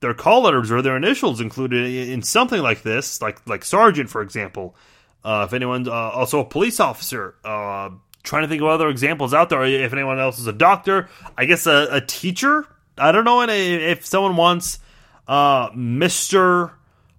[0.00, 4.22] their call letters or their initials included in something like this, like like sergeant, for
[4.22, 4.76] example.
[5.24, 7.90] Uh, if anyone's uh, also a police officer, uh,
[8.22, 9.64] trying to think of other examples out there.
[9.64, 12.66] If anyone else is a doctor, I guess a, a teacher.
[12.98, 13.40] I don't know.
[13.42, 14.78] If someone wants
[15.26, 16.72] uh, Mister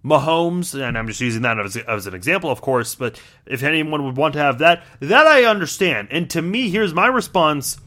[0.03, 4.03] Mahomes, and I'm just using that as, as, an example, of course, but if anyone
[4.03, 6.09] would want to have that, that I understand.
[6.11, 7.77] And to me, here's my response.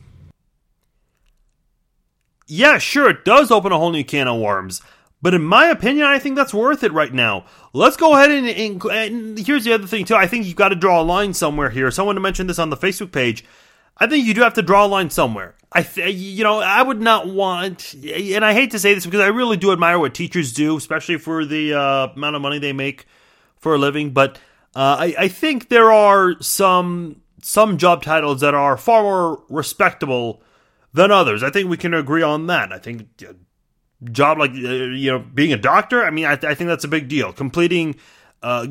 [2.46, 4.80] Yeah, sure, it does open a whole new can of worms.
[5.20, 7.46] But in my opinion, I think that's worth it right now.
[7.72, 10.14] Let's go ahead and, and, and here's the other thing, too.
[10.14, 11.90] I think you've got to draw a line somewhere here.
[11.90, 13.44] Someone mentioned this on the Facebook page.
[13.98, 15.54] I think you do have to draw a line somewhere.
[15.72, 19.20] I, th- you know, I would not want, and I hate to say this because
[19.20, 22.72] I really do admire what teachers do, especially for the uh, amount of money they
[22.72, 23.06] make
[23.58, 24.10] for a living.
[24.10, 24.36] But
[24.74, 30.42] uh, I, I think there are some some job titles that are far more respectable
[30.92, 31.42] than others.
[31.42, 32.72] I think we can agree on that.
[32.72, 33.08] I think
[34.04, 36.04] job like uh, you know being a doctor.
[36.04, 37.32] I mean, I, I think that's a big deal.
[37.32, 37.96] Completing
[38.42, 38.66] uh,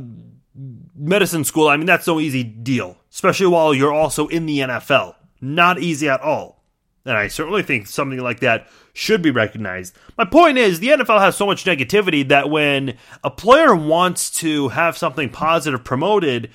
[0.96, 1.68] medicine school.
[1.68, 5.16] I mean, that's no easy deal, especially while you're also in the NFL.
[5.42, 6.64] Not easy at all.
[7.06, 9.96] And I certainly think something like that should be recognized.
[10.18, 14.70] My point is, the NFL has so much negativity that when a player wants to
[14.70, 16.50] have something positive promoted,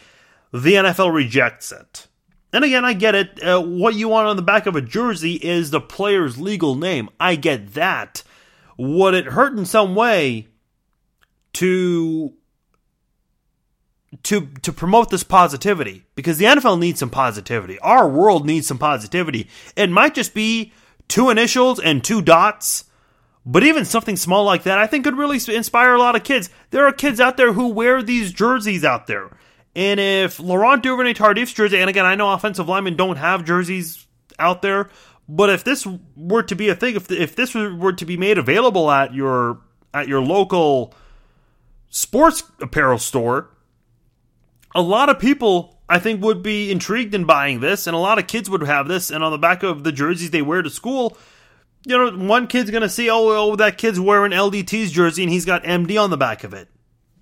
[0.53, 2.09] the NFL rejects it.
[2.53, 3.43] And again, I get it.
[3.43, 7.09] Uh, what you want on the back of a jersey is the player's legal name.
[7.21, 8.25] I get that.
[8.77, 10.49] Would it hurt in some way
[11.55, 12.33] to
[14.25, 17.79] to to promote this positivity because the NFL needs some positivity.
[17.79, 19.49] Our world needs some positivity.
[19.77, 20.73] It might just be
[21.09, 22.85] two initials and two dots,
[23.47, 26.51] but even something small like that, I think could really inspire a lot of kids.
[26.71, 29.31] There are kids out there who wear these jerseys out there.
[29.77, 34.07] And if Laurent Duvernay Tardif's jersey, and again, I know offensive linemen don't have jerseys
[34.39, 34.91] out there,
[35.29, 38.39] but if this were to be a thing, if if this were to be made
[38.39, 39.61] available at your
[39.95, 40.93] at your local
[41.89, 43.51] sports apparel store,
[44.75, 48.19] a lot of people I think would be intrigued in buying this, and a lot
[48.19, 49.11] of kids would have this.
[49.11, 51.17] And on the back of the jerseys they wear to school,
[51.85, 55.45] you know, one kid's gonna see, oh, oh, that kid's wearing LDT's jersey, and he's
[55.45, 56.69] got MD on the back of it.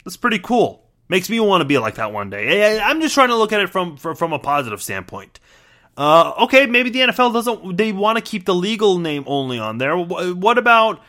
[0.05, 0.85] That's pretty cool.
[1.09, 2.79] Makes me want to be like that one day.
[2.79, 5.41] I'm just trying to look at it from from, from a positive standpoint.
[5.97, 7.77] Uh, okay, maybe the NFL doesn't.
[7.77, 9.97] They want to keep the legal name only on there.
[9.97, 11.03] What about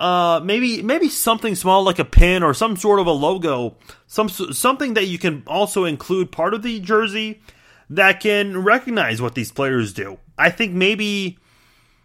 [0.00, 4.30] uh, maybe maybe something small like a pin or some sort of a logo, some
[4.30, 7.42] something that you can also include part of the jersey
[7.90, 10.18] that can recognize what these players do.
[10.38, 11.38] I think maybe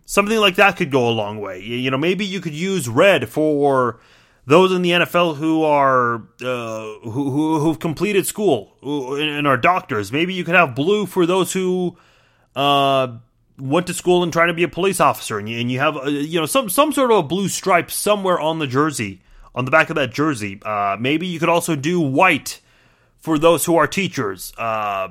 [0.06, 1.62] something like that could go a long way.
[1.62, 4.02] You know, maybe you could use red for
[4.46, 10.12] those in the NFL who are uh, who, who who've completed school and are doctors.
[10.12, 11.96] Maybe you could have blue for those who
[12.58, 13.20] uh,
[13.58, 15.98] went to school and trying to be a police officer, and you, and you have
[15.98, 19.22] a, you know some some sort of a blue stripe somewhere on the jersey,
[19.54, 20.60] on the back of that jersey.
[20.64, 22.62] Uh, maybe you could also do white
[23.18, 24.54] for those who are teachers.
[24.58, 25.10] Uh,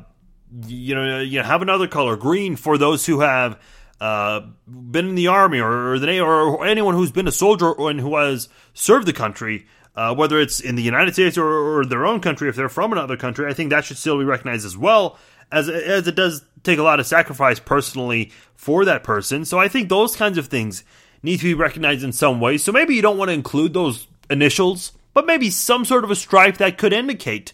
[0.67, 3.61] you know, you have another color, green for those who have
[4.01, 8.01] uh, been in the army or, or the or anyone who's been a soldier and
[8.01, 9.67] who has served the country.
[9.97, 12.91] Uh, whether it's in the United States or, or, their own country, if they're from
[12.91, 15.21] another country, I think that should still be recognized as well
[15.53, 19.45] as as it does take a lot of sacrifice personally for that person.
[19.45, 20.85] So I think those kinds of things
[21.23, 22.59] need to be recognized in some way.
[22.59, 26.17] So maybe you don't want to include those initials, but maybe some sort of a
[26.17, 27.53] stripe that could indicate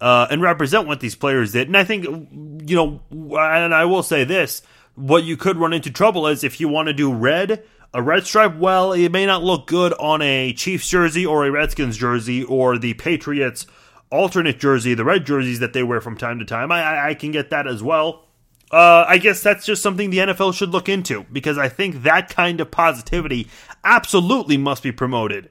[0.00, 1.68] uh, and represent what these players did.
[1.68, 4.62] And I think you know, and I will say this:
[4.94, 7.64] what you could run into trouble is if you want to do red.
[7.92, 11.50] A red stripe, well, it may not look good on a Chiefs jersey or a
[11.50, 13.66] Redskins jersey or the Patriots
[14.10, 16.70] alternate jersey, the red jerseys that they wear from time to time.
[16.70, 18.26] I, I, I can get that as well.
[18.70, 22.28] Uh, I guess that's just something the NFL should look into because I think that
[22.28, 23.48] kind of positivity
[23.82, 25.48] absolutely must be promoted.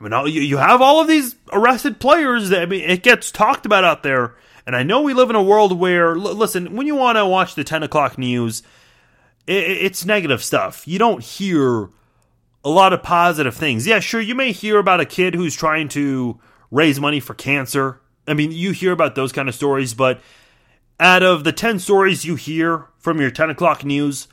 [0.00, 2.50] I mean, you have all of these arrested players.
[2.50, 4.34] That, I mean, it gets talked about out there,
[4.66, 7.54] and I know we live in a world where, listen, when you want to watch
[7.54, 8.62] the ten o'clock news,
[9.46, 10.86] it's negative stuff.
[10.86, 11.88] You don't hear
[12.64, 13.86] a lot of positive things.
[13.86, 16.38] Yeah, sure, you may hear about a kid who's trying to
[16.70, 18.00] raise money for cancer.
[18.26, 20.20] I mean, you hear about those kind of stories, but
[21.00, 24.28] out of the 10 stories you hear from your 10 o'clock news,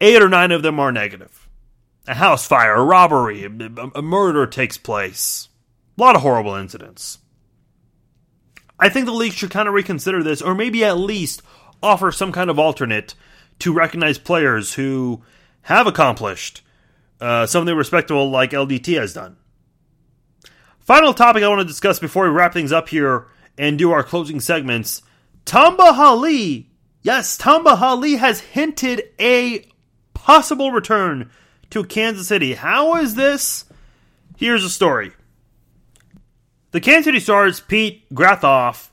[0.00, 1.48] eight or nine of them are negative.
[2.08, 5.48] A house fire, a robbery, a, murder takes place.
[5.96, 7.18] A lot of horrible incidents.
[8.78, 11.42] I think the league should kind of reconsider this, or maybe at least
[11.80, 13.14] offer some kind of alternate
[13.60, 15.22] to recognize players who
[15.62, 16.62] have accomplished
[17.20, 19.36] uh, something respectable like LDT has done.
[20.80, 24.02] Final topic I want to discuss before we wrap things up here and do our
[24.02, 25.02] closing segments.
[25.44, 26.70] Tamba Hali,
[27.02, 29.66] yes, Tamba Hali has hinted a
[30.14, 31.30] possible return
[31.70, 32.54] to Kansas City.
[32.54, 33.64] How is this?
[34.36, 35.12] Here's a story.
[36.70, 38.88] The Kansas City Stars' Pete Grathoff,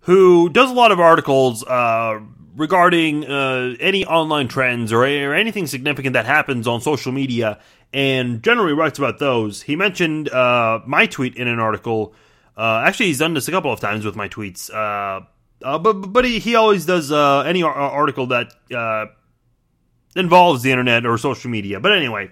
[0.00, 2.20] who does a lot of articles uh,
[2.56, 7.58] regarding uh, any online trends or, or, anything significant that happens on social media
[7.92, 9.62] and generally writes about those.
[9.62, 12.14] He mentioned uh, my tweet in an article.
[12.56, 14.68] Uh, actually, he's done this a couple of times with my tweets.
[15.64, 18.52] Uh, uh, but but he, he always does uh, any article that
[20.14, 21.80] involves the internet or social media.
[21.80, 22.30] But anyway,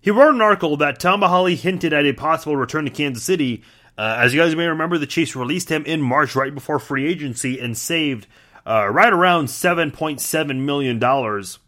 [0.00, 3.62] he wrote an article that Hali hinted at a possible return to Kansas City.
[3.96, 7.58] as you guys may remember, the Chiefs released him in March right before free agency
[7.60, 8.26] and saved–
[8.68, 11.58] uh, right around seven point seven million dollars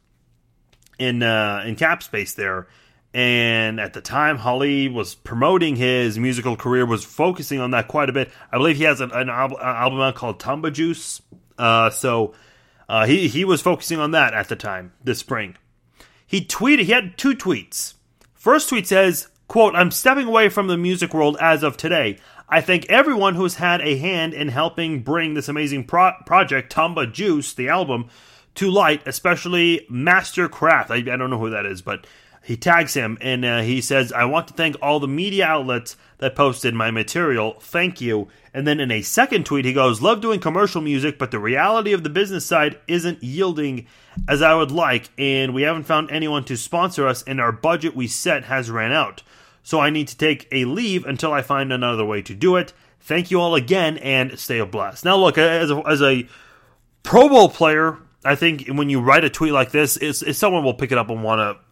[0.98, 2.68] in uh, in cap space there.
[3.12, 8.08] And at the time, Hali was promoting his musical career, was focusing on that quite
[8.08, 8.30] a bit.
[8.52, 11.20] I believe he has an, an album out called Tamba Juice.
[11.58, 12.34] Uh, so
[12.88, 15.56] uh, he he was focusing on that at the time this spring.
[16.24, 16.84] He tweeted.
[16.84, 17.94] He had two tweets.
[18.34, 22.18] First tweet says, "quote I'm stepping away from the music world as of today.
[22.48, 26.72] I thank everyone who has had a hand in helping bring this amazing pro- project,
[26.72, 28.08] Tamba Juice, the album,
[28.56, 30.90] to light, especially Mastercraft.
[30.90, 32.08] I, I, don't know who that is, but
[32.42, 35.96] he tags him and uh, he says, I want to thank all the media outlets
[36.18, 37.56] that posted my material.
[37.60, 38.28] Thank you.
[38.52, 41.92] And then in a second tweet, he goes, Love doing commercial music, but the reality
[41.92, 43.86] of the business side isn't yielding
[44.28, 47.94] as I would like, and we haven't found anyone to sponsor us, and our budget
[47.94, 49.22] we set has ran out
[49.62, 52.72] so I need to take a leave until I find another way to do it.
[53.00, 55.04] Thank you all again and stay blessed.
[55.04, 56.28] Now, look, as a, as a
[57.02, 60.64] Pro Bowl player, I think when you write a tweet like this, it's, it's someone
[60.64, 61.64] will pick it up and want to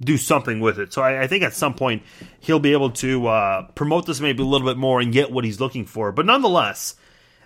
[0.00, 0.92] do something with it.
[0.92, 2.02] So I, I, think at some point
[2.40, 5.44] he'll be able to uh, promote this maybe a little bit more and get what
[5.44, 6.10] he's looking for.
[6.10, 6.94] But nonetheless,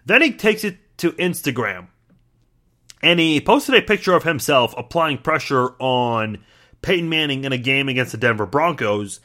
[0.07, 1.89] then he takes it to Instagram
[3.03, 6.45] and he posted a picture of himself applying pressure on
[6.83, 9.21] Peyton Manning in a game against the Denver Broncos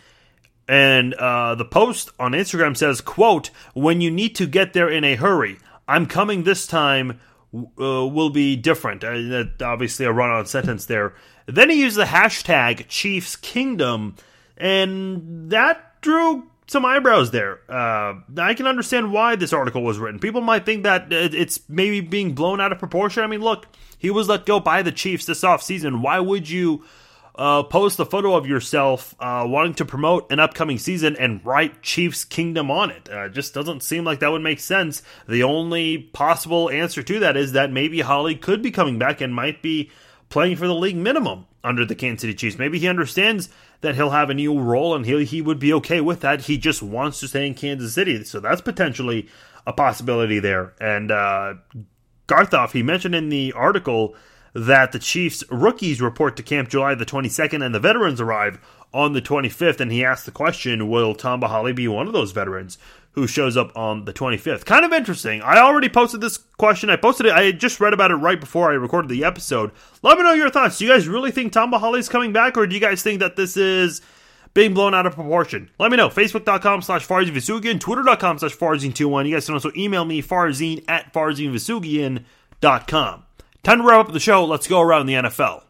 [0.69, 5.03] and uh, the post on Instagram says, "quote When you need to get there in
[5.03, 5.57] a hurry,
[5.87, 7.19] I'm coming this time.
[7.51, 11.15] Uh, will be different." Uh, obviously, a run-on sentence there.
[11.53, 14.15] Then he used the hashtag Chiefs Kingdom,
[14.57, 17.59] and that drew some eyebrows there.
[17.67, 20.19] Uh, I can understand why this article was written.
[20.19, 23.23] People might think that it's maybe being blown out of proportion.
[23.23, 26.01] I mean, look, he was let go by the Chiefs this offseason.
[26.01, 26.83] Why would you
[27.39, 31.81] uh, post a photo of yourself uh, wanting to promote an upcoming season and write
[31.81, 33.09] Chiefs Kingdom on it.
[33.09, 35.01] Uh, just doesn't seem like that would make sense.
[35.25, 39.33] The only possible answer to that is that maybe Hali could be coming back and
[39.33, 39.89] might be
[40.29, 42.57] playing for the league minimum under the Kansas City Chiefs.
[42.57, 43.49] Maybe he understands
[43.81, 46.41] that he'll have a new role and he he would be okay with that.
[46.41, 49.27] He just wants to stay in Kansas City, so that's potentially
[49.67, 50.73] a possibility there.
[50.79, 51.55] And uh,
[52.27, 54.15] Grathoff, he mentioned in the article
[54.53, 58.59] that the Chiefs rookies report to camp July the 22nd and the veterans arrive
[58.93, 59.79] on the 25th.
[59.79, 62.77] And he asked the question Will Tamba Hali be one of those veterans
[63.11, 64.65] who shows up on the 25th?
[64.65, 65.41] Kind of interesting.
[65.41, 66.89] I already posted this question.
[66.89, 69.71] I posted it, I just read about it right before I recorded the episode.
[70.03, 70.77] Let me know your thoughts.
[70.77, 73.35] Do you guys really think Hali is coming back, or do you guys think that
[73.35, 74.01] this is
[74.53, 75.69] being blown out of proportion.
[75.79, 76.09] Let me know.
[76.09, 79.27] Facebook.com slash Farzin Vousoughian, Twitter.com slash Farzin21.
[79.27, 83.23] You guys can also email me, Farzin at FarzinVousoughian.com.
[83.61, 84.45] Time to wrap up the show.
[84.45, 85.68] Let's go around the NFL.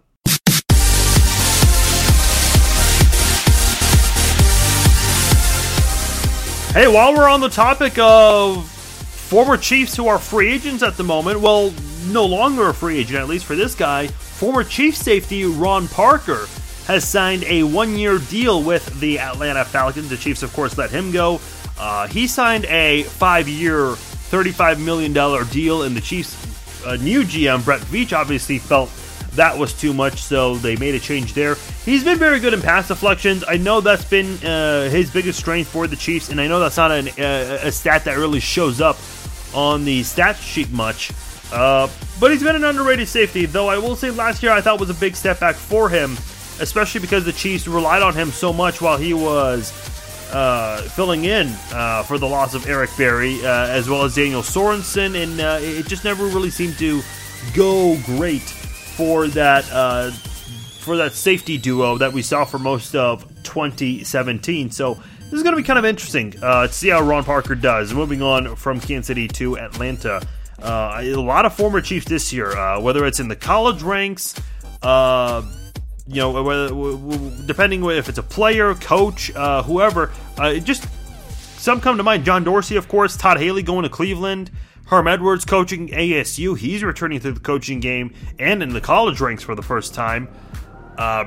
[6.71, 11.03] Hey, while we're on the topic of former Chiefs who are free agents at the
[11.03, 11.73] moment, well,
[12.09, 16.45] no longer a free agent, at least for this guy, former Chief safety Ron Parker
[16.85, 20.09] has signed a one year deal with the Atlanta Falcons.
[20.09, 21.41] The Chiefs, of course, let him go.
[21.79, 25.11] Uh, he signed a five year, $35 million
[25.47, 28.89] deal, and the Chiefs uh, new GM, Brett Veach, obviously felt
[29.35, 31.55] that was too much, so they made a change there.
[31.85, 33.43] He's been very good in pass deflections.
[33.47, 36.77] I know that's been uh, his biggest strength for the Chiefs, and I know that's
[36.77, 38.97] not an, uh, a stat that really shows up
[39.53, 41.11] on the stat sheet much.
[41.51, 41.87] Uh,
[42.19, 44.89] but he's been an underrated safety, though I will say last year I thought was
[44.89, 46.13] a big step back for him,
[46.59, 49.71] especially because the Chiefs relied on him so much while he was
[50.31, 54.41] uh, filling in uh, for the loss of Eric Berry, uh, as well as Daniel
[54.41, 57.01] Sorensen, and uh, it just never really seemed to
[57.55, 58.53] go great
[58.99, 64.71] for that uh, for that safety duo that we saw for most of 2017.
[64.71, 67.55] So this is going to be kind of interesting uh, to see how Ron Parker
[67.55, 67.93] does.
[67.93, 70.21] Moving on from Kansas City to Atlanta,
[70.61, 74.35] a lot of former Chiefs this year, whether it's in the college ranks
[76.09, 76.67] you know, whether,
[77.45, 80.87] depending if it's a player, coach, uh, whoever, uh, just
[81.59, 82.25] some come to mind.
[82.25, 84.49] John Dorsey, of course, Todd Haley going to Cleveland,
[84.89, 86.57] Herm Edwards coaching ASU.
[86.57, 90.27] He's returning to the coaching game and in the college ranks for the first time.
[90.97, 91.25] Uh,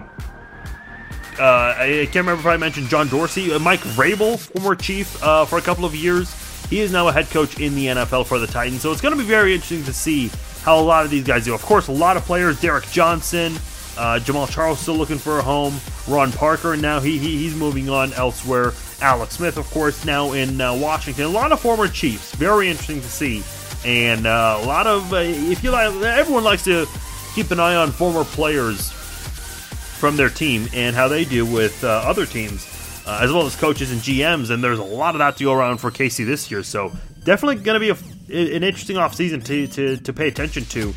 [1.39, 5.45] uh I can't remember if I mentioned John Dorsey, uh, Mike Vrabel, former chief uh,
[5.45, 6.35] for a couple of years.
[6.69, 8.81] He is now a head coach in the NFL for the Titans.
[8.81, 10.29] So it's going to be very interesting to see
[10.63, 11.55] how a lot of these guys do.
[11.55, 12.61] Of course, a lot of players.
[12.61, 13.55] Derrick Johnson.
[13.97, 15.79] Uh, Jamaal Charles still looking for a home.
[16.09, 18.73] Ron Parker, and now he, he he's moving on elsewhere.
[19.03, 21.25] Alex Smith, of course, now in uh, Washington.
[21.25, 22.35] A lot of former Chiefs.
[22.37, 23.43] Very interesting to see.
[23.85, 26.87] And uh, a lot of, uh, if you like, everyone likes to
[27.35, 31.89] keep an eye on former players from their team and how they do with uh,
[31.89, 32.65] other teams,
[33.05, 34.51] uh, as well as coaches and GMs.
[34.51, 36.63] And there's a lot of that to go around for KC this year.
[36.63, 36.93] So
[37.25, 40.93] definitely going to be a, an interesting offseason to, to, to pay attention to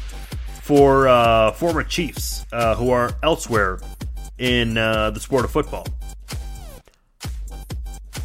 [0.62, 3.80] for uh, former Chiefs who are elsewhere
[4.38, 5.88] in the sport of football.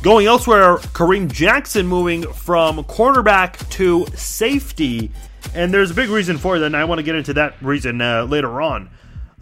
[0.02, 5.10] Going elsewhere, Kareem Jackson moving from cornerback to safety.
[5.54, 8.00] And there's a big reason for that, and I want to get into that reason
[8.00, 8.88] uh, later on.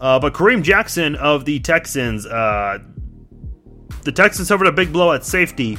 [0.01, 2.79] Uh, but Kareem Jackson of the Texans, uh,
[4.03, 5.77] the Texans suffered a big blow at safety.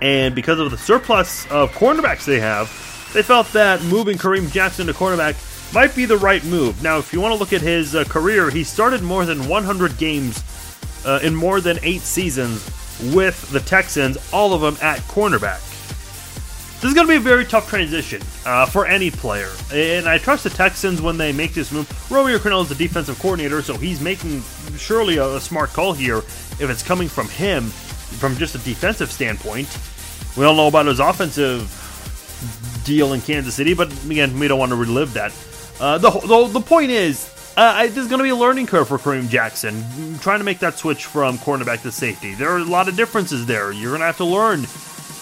[0.00, 2.68] And because of the surplus of cornerbacks they have,
[3.12, 6.82] they felt that moving Kareem Jackson to cornerback might be the right move.
[6.82, 9.98] Now, if you want to look at his uh, career, he started more than 100
[9.98, 10.42] games
[11.04, 12.66] uh, in more than eight seasons
[13.14, 15.64] with the Texans, all of them at cornerback.
[16.80, 20.18] This is going to be a very tough transition uh, for any player, and I
[20.18, 21.90] trust the Texans when they make this move.
[22.10, 24.42] Romeo Crennel is the defensive coordinator, so he's making
[24.76, 29.10] surely a, a smart call here if it's coming from him from just a defensive
[29.10, 29.68] standpoint.
[30.36, 31.68] We all know about his offensive
[32.84, 35.34] deal in Kansas City, but again, we don't want to relive that.
[35.80, 37.28] Uh, the, the, the point is,
[37.58, 39.82] uh, there's going to be a learning curve for Kareem Jackson
[40.20, 42.34] trying to make that switch from cornerback to safety.
[42.34, 43.72] There are a lot of differences there.
[43.72, 44.64] You're going to have to learn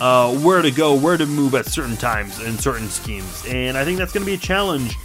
[0.01, 3.87] uh, where to go, where to move at certain times in certain schemes, and I
[3.87, 4.97] think that's going to be a challenge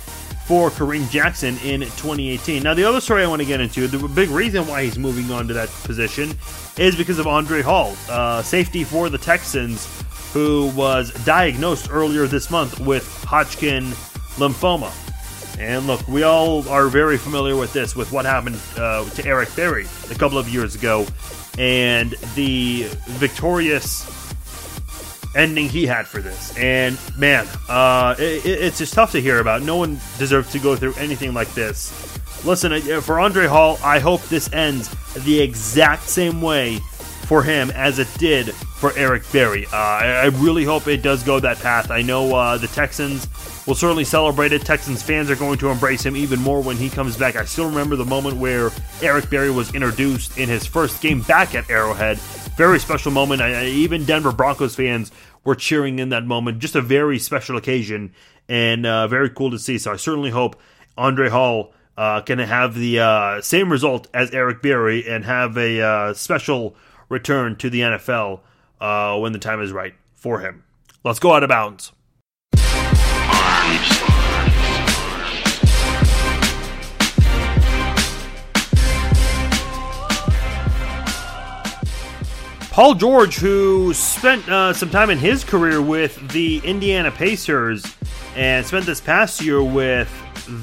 [0.46, 2.64] for Kareem Jackson in 2018.
[2.64, 5.32] Now, the other story I want to get into, the big reason why he's moving
[5.32, 6.34] on to that position
[6.78, 9.88] is because of Andre Hal, uh, safety for the Texans,
[10.34, 13.86] who was diagnosed earlier this month with Hodgkin
[14.36, 14.92] lymphoma.
[15.60, 19.56] And look, we all are very familiar with this, with what happened uh, to Eric
[19.56, 21.06] Berry a couple of years ago,
[21.58, 24.06] and the victorious
[25.36, 26.56] ending he had for this.
[26.58, 29.62] And man, uh, it, it's just tough to hear about.
[29.62, 31.92] No one deserves to go through anything like this.
[32.46, 36.80] Listen, uh, for Andre Hal, I hope this ends the exact same way
[37.32, 39.66] for him as it did for Eric Berry.
[39.68, 41.92] Uh, I, I, really hope it does go that path.
[41.92, 43.26] I know uh, the Texans
[43.68, 44.62] will certainly celebrate it.
[44.64, 47.36] Texans fans are going to embrace him even more when he comes back.
[47.36, 51.54] I still remember the moment where Eric Berry was introduced in his first game back
[51.54, 52.18] at Arrowhead.
[52.58, 53.42] Very special moment.
[53.42, 55.12] I, even Denver Broncos fans
[55.44, 56.60] were cheering in that moment.
[56.60, 58.14] Just a very special occasion
[58.50, 59.78] and uh, very cool to see.
[59.78, 60.56] So I certainly hope
[60.98, 65.82] Andre Hal uh, can have the uh, same result as Eric Berry and have a
[65.82, 66.76] uh, special
[67.10, 68.40] return to the NFL
[68.80, 70.64] uh, when the time is right for him.
[71.04, 71.92] Let's go out of bounds.
[82.72, 87.86] Paul George, who spent uh, some time in his career with the Indiana Pacers
[88.36, 90.10] and spent this past year with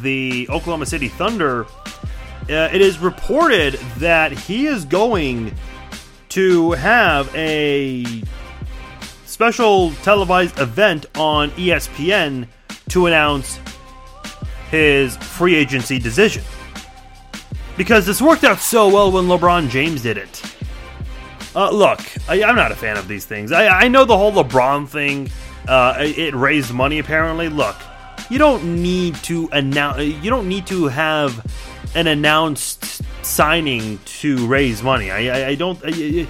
[0.02, 5.54] the Oklahoma City Thunder, uh, it is reported that he is going
[6.30, 8.22] to have a
[9.26, 12.48] special televised event on ESPN
[12.88, 13.58] to announce
[14.70, 16.42] his free agency decision.
[17.76, 20.42] Because this worked out so well when LeBron James did it.
[21.54, 23.52] Uh, look, I, am not a fan of these things.
[23.52, 25.30] I, I know the whole LeBron thing.
[25.66, 27.48] Uh, it raised money apparently.
[27.48, 27.76] Look,
[28.30, 30.02] you don't need to announce.
[30.02, 31.44] You don't need to have
[31.94, 35.10] an announced signing to raise money.
[35.10, 35.78] I, I, I don't.
[35.84, 36.26] I,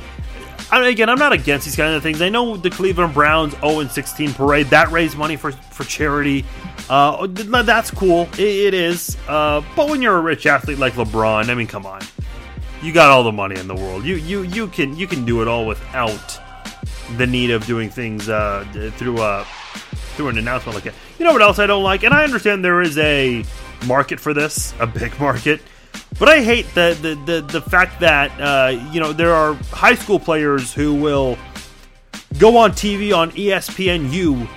[0.71, 2.21] I, again, I'm not against these kind of things.
[2.21, 6.45] I know the Cleveland Browns 0 16 parade that raised money for for charity.
[6.91, 8.29] Uh, that's cool.
[8.35, 9.16] it, it is.
[9.29, 12.01] Uh, but when you're a rich athlete like LeBron, I mean, come on.
[12.83, 14.05] you got all the money in the world.
[14.05, 16.41] You you you can you can do it all without
[17.16, 18.64] the need of doing things uh,
[18.97, 19.47] through a
[20.16, 20.95] through an announcement like that.
[21.19, 22.03] You know what else I don't like?
[22.03, 23.45] And I understand there is a
[23.87, 25.62] market for this, a big market.
[26.19, 29.95] But I hate the the, the, the fact that uh, you know there are high
[29.95, 31.39] school players who will
[32.39, 34.49] go on TV on ESPNU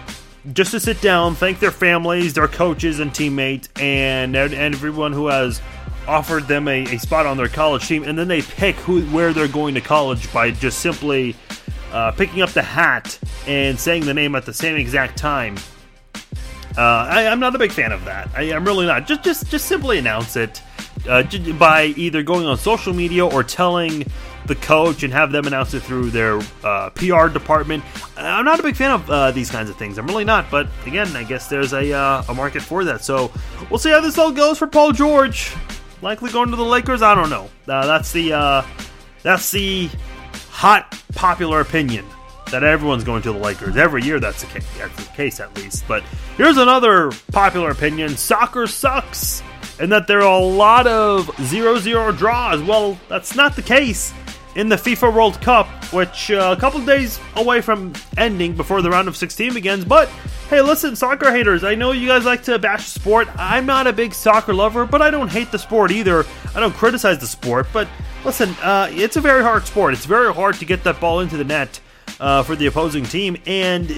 [0.54, 5.28] just to sit down, thank their families, their coaches and teammates, and and everyone who
[5.28, 5.62] has
[6.08, 9.34] offered them a, a spot on their college team, and then they pick who where
[9.34, 11.36] they're going to college by just simply
[11.92, 15.58] uh, picking up the hat and saying the name at the same exact time.
[16.78, 18.30] Uh, I, am not a big fan of that.
[18.34, 19.06] I, am really not.
[19.06, 20.62] Just just just simply announce it
[21.08, 21.24] uh,
[21.54, 24.06] by either going on social media or telling
[24.46, 27.84] the coach and have them announce it through their uh, PR department.
[28.18, 29.98] I'm not a big fan of uh, these kinds of things.
[29.98, 30.50] I'm really not.
[30.50, 33.04] But again, I guess there's a, uh, a market for that.
[33.04, 33.32] So
[33.70, 35.54] we'll see how this all goes for Paul George.
[36.02, 37.02] Likely going to the Lakers.
[37.02, 37.50] I don't know.
[37.68, 38.66] Uh, that's the uh,
[39.22, 39.90] that's the
[40.50, 42.06] hot popular opinion
[42.50, 44.20] that everyone's going to the Lakers every year.
[44.20, 44.68] That's the case.
[44.80, 45.88] That's the case at least.
[45.88, 46.04] But
[46.38, 49.44] here's another popular opinion: soccer sucks,
[49.80, 52.62] and that there are a lot of zero-zero draws.
[52.62, 54.14] Well, that's not the case
[54.56, 58.90] in the FIFA World Cup, which uh, a couple days away from ending before the
[58.90, 59.86] round of 16 begins.
[59.86, 60.10] But
[60.50, 63.28] hey, listen, soccer haters, I know you guys like to bash sport.
[63.38, 66.26] I'm not a big soccer lover, but I don't hate the sport either.
[66.54, 67.88] I don't criticize the sport, but
[68.26, 69.94] listen, uh, it's a very hard sport.
[69.94, 71.80] It's very hard to get that ball into the net
[72.20, 73.90] uh, for the opposing team, and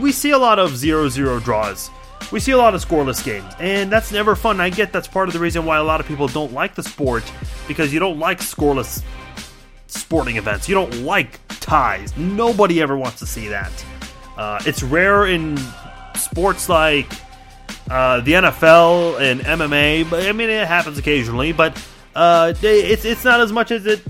[0.00, 1.90] we see a lot of 0 0 draws.
[2.32, 4.60] We see a lot of scoreless games, and that's never fun.
[4.60, 6.82] I get that's part of the reason why a lot of people don't like the
[6.82, 7.24] sport
[7.66, 9.02] because you don't like scoreless
[9.88, 10.68] sporting events.
[10.68, 12.16] You don't like ties.
[12.16, 13.72] Nobody ever wants to see that.
[14.36, 15.58] Uh, it's rare in
[16.14, 17.12] sports like
[17.90, 21.52] uh, the NFL and MMA, but I mean it happens occasionally.
[21.52, 21.82] But
[22.14, 24.02] uh, it's it's not as much as it,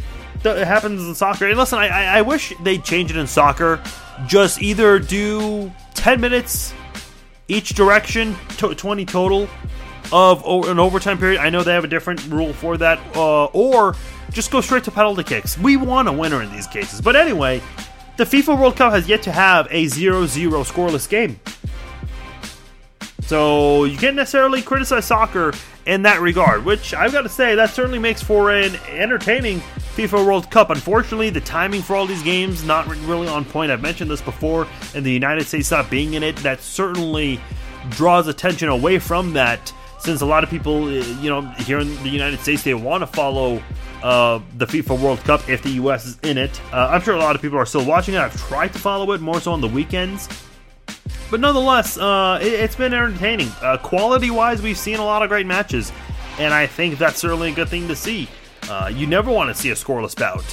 [0.44, 1.48] it happens in soccer.
[1.48, 3.82] And listen, I, I wish they'd change it in soccer.
[4.26, 6.74] Just either do ten minutes
[7.50, 9.48] each direction, to, twenty total
[10.12, 11.40] of an overtime period.
[11.40, 13.94] I know they have a different rule for that, uh, or
[14.30, 15.58] just go straight to penalty kicks.
[15.58, 17.00] We want a winner in these cases.
[17.00, 17.62] But anyway,
[18.16, 21.38] the FIFA World Cup has yet to have a 0 0 scoreless game.
[23.22, 25.52] So you can't necessarily criticize soccer
[25.86, 29.60] in that regard, which I've got to say, that certainly makes for an entertaining
[29.94, 30.70] FIFA World Cup.
[30.70, 33.70] Unfortunately, the timing for all these games not really on point.
[33.70, 37.40] I've mentioned this before, and the United States not being in it, that certainly
[37.90, 42.02] draws attention away from that since a lot of people, uh, you know, here in
[42.02, 43.62] the United States, they want to follow
[44.02, 46.06] uh, the FIFA World Cup if the U.S.
[46.06, 46.60] is in it.
[46.72, 48.18] Uh, I'm sure a lot of people are still watching it.
[48.18, 50.28] I've tried to follow it more so on the weekends.
[51.30, 53.48] But nonetheless, uh, it, has been entertaining.
[53.62, 55.92] Uh, quality wise, we've seen a lot of great matches,
[56.38, 58.28] and I think that's certainly a good thing to see.
[58.68, 60.44] Uh, you never want to see a scoreless bout,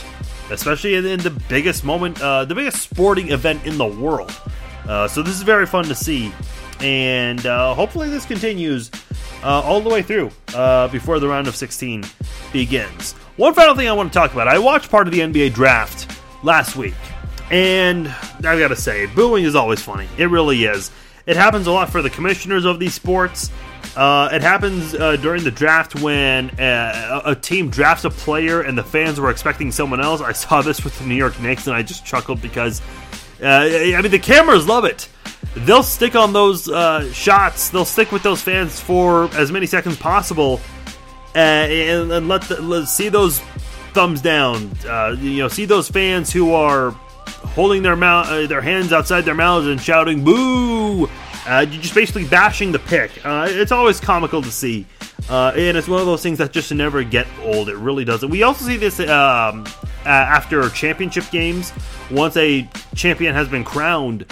[0.51, 4.31] especially in, in the biggest moment, the biggest sporting event in the world.
[4.85, 6.31] so this is very fun to see,
[6.79, 8.91] and hopefully this continues
[9.43, 12.03] uh, all the way through uh, before the round of 16
[12.51, 13.13] begins.
[13.37, 16.19] One final thing I want to talk about I watched part of the NBA draft
[16.43, 16.95] last week,
[17.51, 20.07] and I've got to say, booing is always funny.
[20.17, 20.91] It really is.
[21.25, 23.51] It happens a lot for the commissioners of these sports.
[23.95, 28.61] Uh, it happens uh, during the draft when uh, a, a, team drafts a player
[28.61, 30.21] and the fans were expecting someone else.
[30.21, 32.79] I saw this with the New York Knicks and I just chuckled because,
[33.41, 35.09] uh, I mean, the cameras love it
[35.55, 37.69] they'll stick on those uh, shots.
[37.69, 40.61] They'll stick with those fans for as many seconds possible,
[41.35, 43.39] uh, and, and, let, the, see those
[43.93, 44.71] thumbs down.
[45.19, 46.95] You know, see those fans who are
[47.55, 51.09] holding their mouth, uh, their hands outside their mouths and shouting "boo."
[51.45, 53.25] Uh, you're just basically bashing the pick.
[53.25, 54.85] Uh, it's always comical to see.
[55.29, 57.69] and it's one of those things that just never get old.
[57.69, 58.29] It really doesn't.
[58.29, 59.65] We also see this um,
[60.05, 61.73] after championship games.
[62.11, 64.25] Once a champion has been crowned,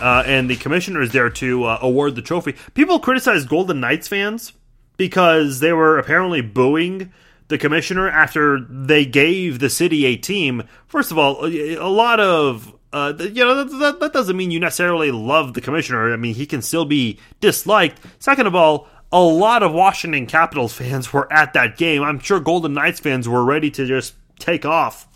[0.00, 2.54] uh, and the commissioner is there to uh, award the trophy.
[2.74, 4.52] People criticize Golden Knights fans
[4.96, 7.12] because they were apparently booing
[7.52, 10.62] the commissioner after they gave the city a team.
[10.86, 15.10] First of all, a lot of uh, you know that, that doesn't mean you necessarily
[15.10, 16.12] love the commissioner.
[16.12, 18.00] I mean, he can still be disliked.
[18.18, 22.02] Second of all, a lot of Washington Capitals fans were at that game.
[22.02, 25.06] I'm sure Golden Knights fans were ready to just take off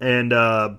[0.00, 0.74] and uh,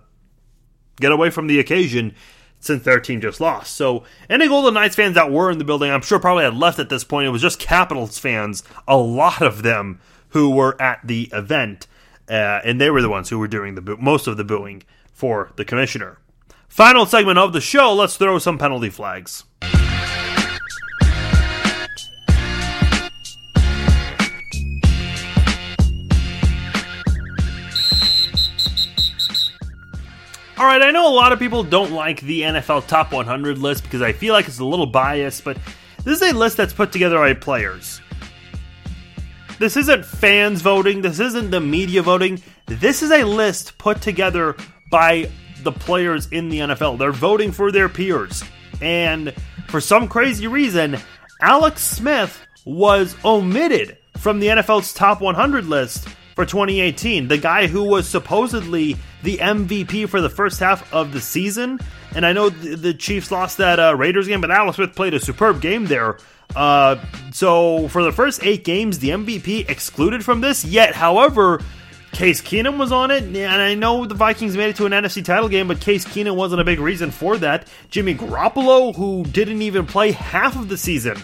[0.97, 2.13] get away from the occasion
[2.59, 3.74] since their team just lost.
[3.78, 6.80] So any Golden Knights fans that were in the building, I'm sure probably had left
[6.80, 7.28] at this point.
[7.28, 10.01] It was just Capitals fans, a lot of them
[10.38, 11.88] who were at the event,
[12.30, 15.52] uh, and they were the ones who were doing the most of the booing for
[15.56, 16.20] the commissioner.
[16.70, 17.92] Final segment of the show.
[17.92, 19.46] Let's throw some penalty flags.
[30.60, 33.86] All right, I know a lot of people don't like the NFL Top 100 list
[33.86, 35.58] because I feel like it's a little biased, but
[36.04, 38.02] this is a list that's put together by players.
[39.60, 42.41] This isn't fans voting, this isn't the media voting.
[42.68, 44.55] This is a list put together
[44.91, 45.30] by
[45.64, 46.99] the players in the NFL.
[46.99, 48.43] They're voting for their peers.
[48.82, 49.34] And
[49.68, 50.97] for some crazy reason,
[51.41, 57.28] Alex Smith was omitted from the NFL's top 100 list for 2018.
[57.28, 61.80] The guy who was supposedly the MVP for the first half of the season.
[62.16, 65.20] And I know the Chiefs lost that uh, Raiders game, but Alex Smith played a
[65.20, 66.18] superb game there.
[66.56, 66.98] Uh,
[67.32, 70.66] so for the first eight games, the MVP excluded from this.
[70.66, 71.62] Yet, however,
[72.12, 75.24] Case Keenum was on it, and I know the Vikings made it to an NFC
[75.24, 77.68] title game, but Case Keenum wasn't a big reason for that.
[77.91, 81.18] Jimmy Garoppolo, who didn't even play half of the season,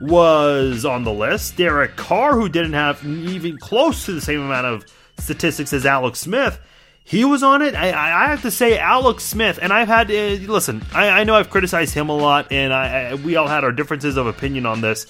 [0.00, 1.56] was on the list.
[1.56, 4.84] Derek Carr, who didn't have even close to the same amount of
[5.18, 6.60] statistics as Alex Smith,
[7.06, 7.76] he was on it.
[7.76, 10.84] I, I have to say, Alex Smith, and I've had uh, listen.
[10.92, 13.70] I, I, know I've criticized him a lot, and I, I, we all had our
[13.70, 15.06] differences of opinion on this,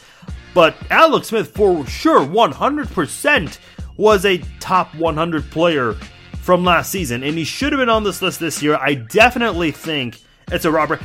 [0.53, 3.61] but Alex Smith, for sure, one hundred percent,
[3.97, 5.95] was a top one hundred player
[6.43, 8.77] from last season, and he should have been on this list this year.
[8.77, 10.21] I definitely think
[10.53, 11.01] it's a robber.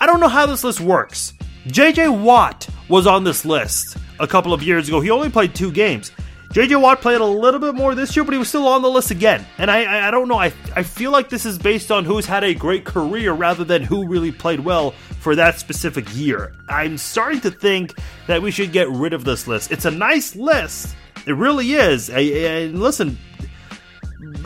[0.00, 1.32] I don't know how this list works.
[1.68, 5.00] JJ Watt was on this list a couple of years ago.
[5.00, 6.10] He only played two games.
[6.54, 8.88] JJ Watt played a little bit more this year, but he was still on the
[8.88, 9.44] list again.
[9.58, 10.38] And I, I, don't know.
[10.38, 13.82] I, I feel like this is based on who's had a great career rather than
[13.82, 16.54] who really played well for that specific year.
[16.68, 17.98] I'm starting to think
[18.28, 19.72] that we should get rid of this list.
[19.72, 20.94] It's a nice list.
[21.26, 22.08] It really is.
[22.08, 23.18] And listen,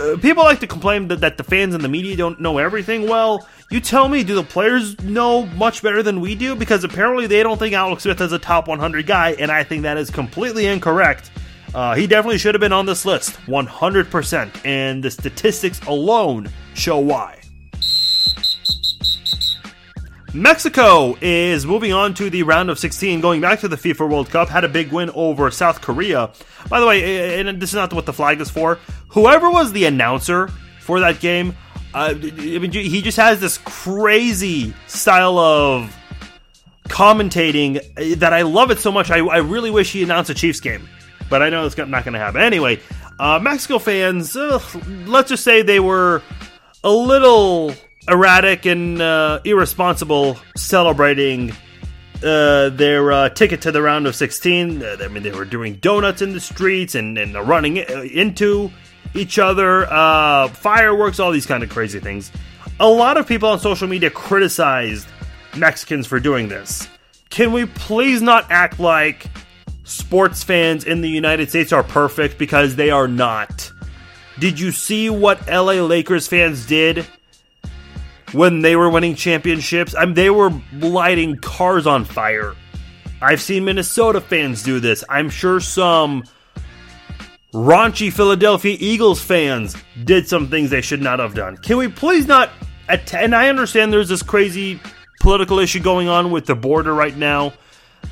[0.01, 3.07] uh, people like to complain that, that the fans and the media don't know everything.
[3.07, 6.55] Well, you tell me, do the players know much better than we do?
[6.55, 9.83] Because apparently they don't think Alex Smith is a top 100 guy, and I think
[9.83, 11.31] that is completely incorrect.
[11.75, 16.99] Uh, he definitely should have been on this list, 100%, and the statistics alone show
[16.99, 17.39] why.
[20.35, 24.31] Mexico is moving on to the round of 16, going back to the FIFA World
[24.31, 26.31] Cup, had a big win over South Korea.
[26.69, 29.87] By the way, and this is not what the flag is for, whoever was the
[29.87, 30.49] announcer
[30.81, 31.55] for that game,
[31.95, 35.97] uh, I mean, he just has this crazy style of
[36.85, 39.11] commentating that I love it so much.
[39.11, 40.89] I, I really wish he announced a Chiefs game,
[41.29, 42.41] but I know it's not going to happen.
[42.41, 42.81] Anyway,
[43.19, 44.61] uh, Mexico fans, uh,
[45.07, 46.23] let's just say they were
[46.85, 47.75] a little
[48.09, 51.53] erratic and uh, irresponsible celebrating
[52.23, 54.83] uh, their uh, ticket to the round of 16.
[54.83, 58.71] Uh, I mean, they were doing donuts in the streets and, and running into
[59.15, 62.33] each other, uh, fireworks, all these kind of crazy things.
[62.81, 65.09] A lot of people on social media criticized
[65.57, 66.89] Mexicans for doing this.
[67.31, 69.27] Can we please not act like
[69.89, 73.73] sports fans in the United States are perfect because they are not?
[74.39, 77.07] Did you see what LA Lakers fans did
[78.33, 79.95] when they were winning championships?
[79.97, 82.55] I mean, they were lighting cars on fire.
[83.21, 85.03] I've seen Minnesota fans do this.
[85.09, 86.23] I'm sure some
[87.53, 89.75] raunchy Philadelphia Eagles fans
[90.05, 91.57] did some things they should not have done.
[91.57, 92.51] Can we please not?
[92.89, 94.81] and I understand there's this crazy
[95.21, 97.53] political issue going on with the border right now,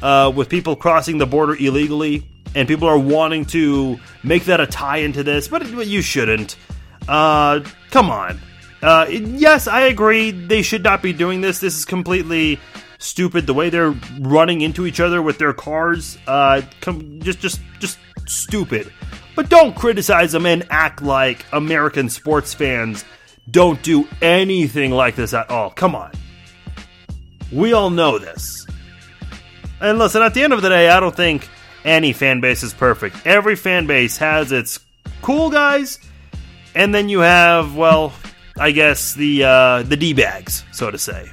[0.02, 4.66] uh, with people crossing the border illegally, and people are wanting to make that a
[4.66, 6.56] tie into this, but you shouldn't.
[7.08, 7.60] Uh,
[7.90, 8.40] come on.
[8.82, 10.30] Uh, yes, I agree.
[10.30, 11.60] They should not be doing this.
[11.60, 12.60] This is completely
[12.98, 13.46] stupid.
[13.46, 17.98] The way they're running into each other with their cars, uh, com- just, just, just
[18.26, 18.92] stupid.
[19.34, 23.04] But don't criticize them and act like American sports fans
[23.50, 25.70] don't do anything like this at all.
[25.70, 26.12] Come on.
[27.52, 28.65] We all know this.
[29.80, 31.48] And listen, at the end of the day, I don't think
[31.84, 33.26] any fan base is perfect.
[33.26, 34.80] Every fan base has its
[35.22, 35.98] cool guys,
[36.74, 38.12] and then you have, well,
[38.58, 41.30] I guess the uh, the d bags, so to say.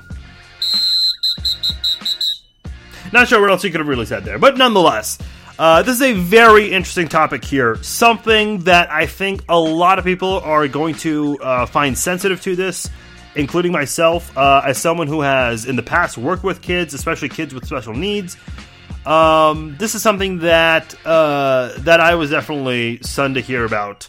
[3.13, 5.19] Not sure what else you could have really said there, but nonetheless,
[5.59, 7.81] uh, this is a very interesting topic here.
[7.83, 12.55] Something that I think a lot of people are going to uh, find sensitive to
[12.55, 12.89] this,
[13.35, 17.53] including myself, uh, as someone who has in the past worked with kids, especially kids
[17.53, 18.37] with special needs.
[19.05, 24.07] Um, this is something that uh, that I was definitely stunned to hear about.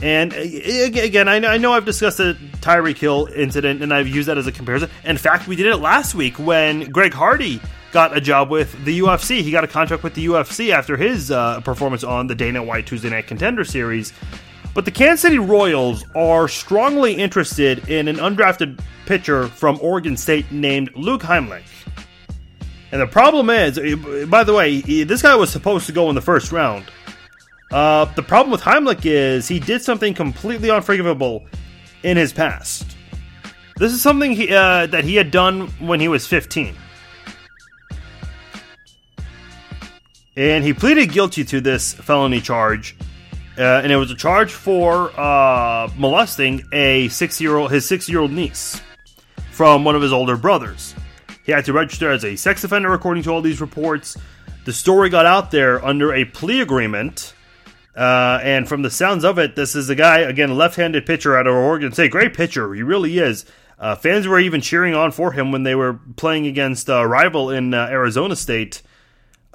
[0.00, 4.46] And again, I know I've discussed the Tyreek Hill incident, and I've used that as
[4.46, 4.90] a comparison.
[5.04, 7.60] In fact, we did it last week when Greg Hardy
[7.90, 9.42] got a job with the UFC.
[9.42, 12.86] He got a contract with the UFC after his uh, performance on the Dana White
[12.86, 14.12] Tuesday Night Contender Series.
[14.78, 20.52] But the Kansas City Royals are strongly interested in an undrafted pitcher from Oregon State
[20.52, 21.64] named Luke Heimlich.
[22.92, 23.76] And the problem is,
[24.26, 26.84] by the way, this guy was supposed to go in the first round.
[27.72, 31.44] Uh, the problem with Heimlich is he did something completely unforgivable
[32.04, 32.96] in his past.
[33.78, 36.76] This is something he, uh, that he had done when he was 15.
[40.36, 42.94] And he pleaded guilty to this felony charge.
[43.58, 48.80] Uh, and it was a charge for uh, molesting a six-year-old his six-year-old niece
[49.50, 50.94] from one of his older brothers.
[51.44, 54.16] He had to register as a sex offender, according to all these reports.
[54.64, 57.34] The story got out there under a plea agreement,
[57.96, 61.48] uh, and from the sounds of it, this is a guy again, left-handed pitcher out
[61.48, 62.12] of Oregon State.
[62.12, 63.44] Great pitcher, he really is.
[63.78, 67.50] Uh, fans were even cheering on for him when they were playing against a rival
[67.50, 68.82] in uh, Arizona State.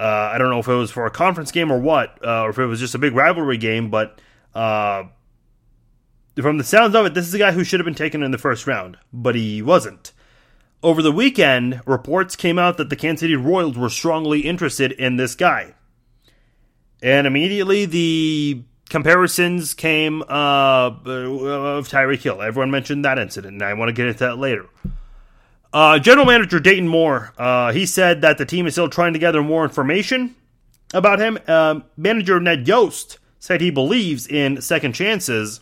[0.03, 2.49] Uh, I don't know if it was for a conference game or what, uh, or
[2.49, 4.19] if it was just a big rivalry game, but
[4.53, 5.05] uh,
[6.35, 8.31] from the sounds of it, this is a guy who should have been taken in
[8.31, 10.11] the first round, but he wasn't.
[10.83, 15.15] Over the weekend, reports came out that the Kansas City Royals were strongly interested in
[15.15, 15.73] this guy.
[17.01, 22.41] And immediately the comparisons came uh, of Tyreek Hill.
[22.41, 24.65] Everyone mentioned that incident, and I want to get into that later.
[25.73, 29.19] Uh, General Manager Dayton Moore, uh, he said that the team is still trying to
[29.19, 30.35] gather more information
[30.93, 31.39] about him.
[31.47, 35.61] Uh, Manager Ned Yost said he believes in second chances.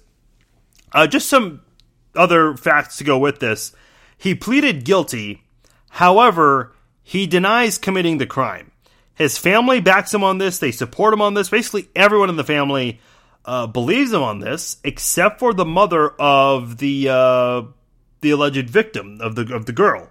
[0.92, 1.62] Uh, just some
[2.14, 3.74] other facts to go with this.
[4.18, 5.44] He pleaded guilty.
[5.92, 8.72] However, he denies committing the crime.
[9.16, 10.60] His family backs him on this.
[10.60, 11.50] They support him on this.
[11.50, 13.00] Basically, everyone in the family
[13.46, 17.62] uh, believes him on this, except for the mother of the uh,
[18.22, 20.10] the alleged victim of the of the girl.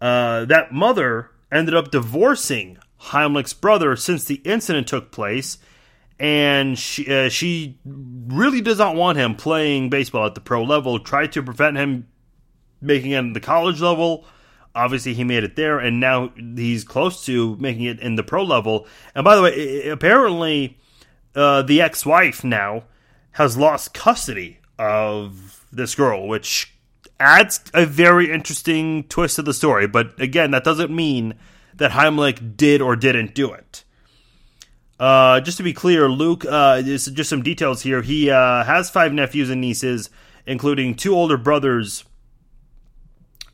[0.00, 5.58] Uh, that mother ended up divorcing Heimlich's brother since the incident took place,
[6.18, 10.98] and she uh, she really does not want him playing baseball at the pro level.
[10.98, 12.08] Tried to prevent him
[12.80, 14.24] making it at the college level.
[14.74, 18.44] Obviously, he made it there, and now he's close to making it in the pro
[18.44, 18.86] level.
[19.14, 20.78] And by the way, apparently,
[21.34, 22.84] uh, the ex-wife now
[23.32, 26.72] has lost custody of this girl, which
[27.20, 29.86] adds a very interesting twist to the story.
[29.86, 31.34] But again, that doesn't mean
[31.74, 33.84] that Heimlich did or didn't do it.
[34.98, 38.02] Uh, just to be clear, Luke, uh, just, some details here.
[38.02, 40.10] He uh, has five nephews and nieces,
[40.46, 42.04] including two older brothers.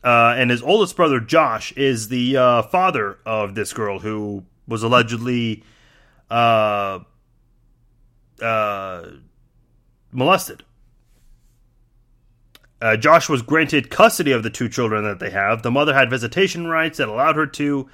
[0.03, 4.81] Uh, and his oldest brother, Josh, is the uh, father of this girl who was
[4.81, 5.63] allegedly
[6.31, 6.99] uh
[10.11, 10.63] molested.
[12.81, 15.63] Uh, Josh was granted custody of the two children that they have.
[15.63, 17.89] The mother had visitation rights that allowed her to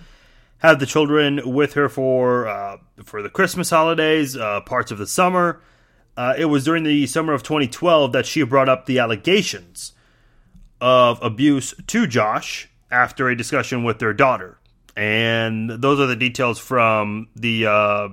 [0.57, 5.07] have the children with her for uh, for the Christmas holidays, uh, parts of the
[5.07, 5.61] summer.
[6.17, 9.93] Uh, it was during the summer of 2012 that she brought up the allegations
[10.79, 14.59] of abuse to Josh after a discussion with their daughter,
[14.95, 18.09] and those are the details from the uh,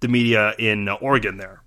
[0.00, 1.63] the media in Oregon there.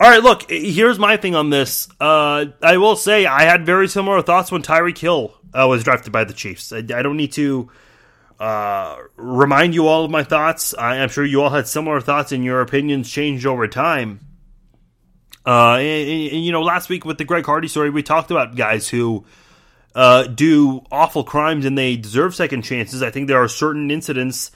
[0.00, 1.86] All right, look, here's my thing on this.
[2.00, 6.10] Uh, I will say I had very similar thoughts when Tyreek Hill uh, was drafted
[6.10, 6.72] by the Chiefs.
[6.72, 7.70] I, I don't need to
[8.38, 10.72] uh, remind you all of my thoughts.
[10.72, 14.20] I, am sure you all had similar thoughts, and your opinions changed over time.
[15.46, 18.56] Uh, and, and, you know, last week with the Greg Hardy story, we talked about
[18.56, 19.26] guys who
[19.94, 23.02] uh, do awful crimes and they deserve second chances.
[23.02, 24.50] I think there are certain incidents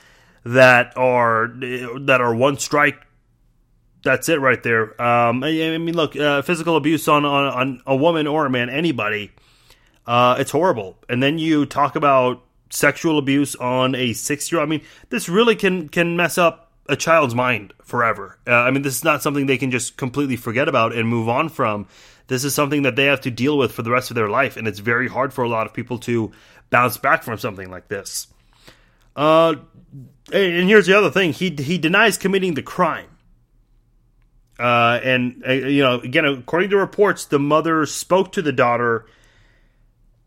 [0.45, 1.49] that are
[2.01, 2.97] that are one strike
[4.05, 5.01] that's it right there.
[5.03, 8.51] Um, I, I, mean, look, uh, physical abuse on, on, on a woman or a
[8.51, 9.33] man, anybody,
[10.07, 10.97] uh, it's horrible.
[11.09, 14.69] And then you talk about sexual abuse on a six year old.
[14.69, 18.39] I mean, this really can can mess up a child's mind forever.
[18.47, 21.29] Uh, I mean, this is not something they can just completely forget about and move
[21.29, 21.87] on from.
[22.27, 24.57] This is something that they have to deal with for the rest of their life,
[24.57, 26.33] and it's very hard for a lot of people to
[26.71, 28.29] bounce back from something like this.
[29.15, 29.57] Uh,
[30.33, 33.09] and here's the other thing: he he denies committing the crime.
[34.59, 39.07] Uh, and uh, you know, again, according to reports, the mother spoke to the daughter,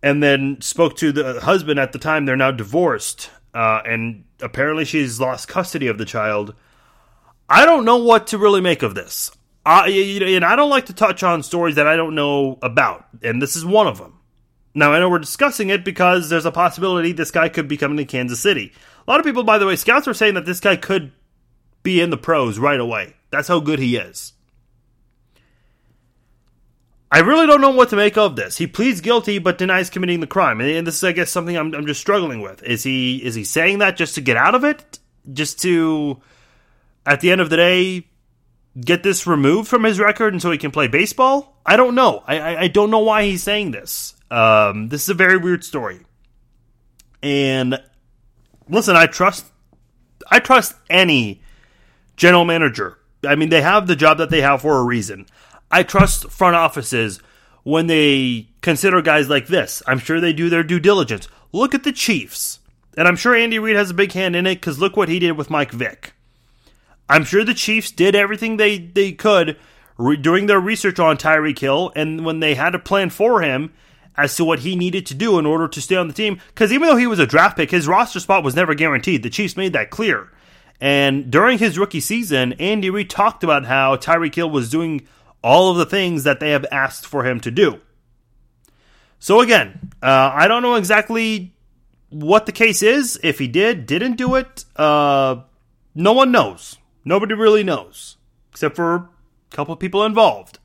[0.04, 1.80] and then spoke to the husband.
[1.80, 6.54] At the time, they're now divorced, uh, and apparently, she's lost custody of the child.
[7.50, 9.32] I don't know what to really make of this.
[9.66, 13.42] I, and I don't like to touch on stories that I don't know about, and
[13.42, 14.20] this is one of them.
[14.74, 17.98] Now, I know we're discussing it because there's a possibility this guy could be coming
[17.98, 18.72] to Kansas City.
[19.08, 21.12] A lot of people, by the way, scouts are saying that this guy could
[21.84, 23.16] be in the pros right away.
[23.30, 24.34] That's how good he is.
[27.10, 28.58] I really don't know what to make of this.
[28.58, 31.74] He pleads guilty but denies committing the crime, and this is, I guess, something I'm,
[31.74, 32.62] I'm just struggling with.
[32.64, 35.00] Is he is he saying that just to get out of it,
[35.32, 36.22] just to,
[37.06, 38.08] at the end of the day,
[38.80, 41.62] get this removed from his record and so he can play baseball?
[41.66, 42.24] I don't know.
[42.28, 44.14] I I, I don't know why he's saying this.
[44.30, 46.02] Um, this is a very weird story,
[47.24, 47.82] and
[48.68, 49.46] listen, I trust
[50.30, 51.42] I trust any
[52.18, 55.26] general manager I mean, they have the job that they have for a reason.
[55.72, 57.20] I trust front offices
[57.64, 59.82] when they consider guys like this.
[59.88, 61.28] I'm sure they do their due diligence.
[61.52, 62.60] Look at the Chiefs.
[62.96, 65.20] And I'm sure Andy Reid has a big hand in it because look what he
[65.20, 66.14] did with Mike Vick.
[67.10, 69.58] I'm sure the Chiefs did everything they, they could
[69.98, 73.74] re- doing their research on Tyreek Hill, and when they had a plan for him
[74.18, 76.74] as to what he needed to do in order to stay on the team, because
[76.74, 79.24] even though he was a draft pick, his roster spot was never guaranteed.
[79.24, 80.32] The Chiefs made that clear.
[80.80, 85.08] And during his rookie season, Andy Reid talked about how Tyreek Hill was doing
[85.44, 87.82] all of the things that they have asked for him to do.
[89.20, 91.56] So again, uh, I don't know exactly
[92.10, 93.20] what the case is.
[93.24, 95.42] If he did, didn't do it, uh,
[95.96, 96.78] no one knows.
[97.04, 98.18] Nobody really knows,
[98.52, 99.10] except for a
[99.50, 100.60] couple of people involved.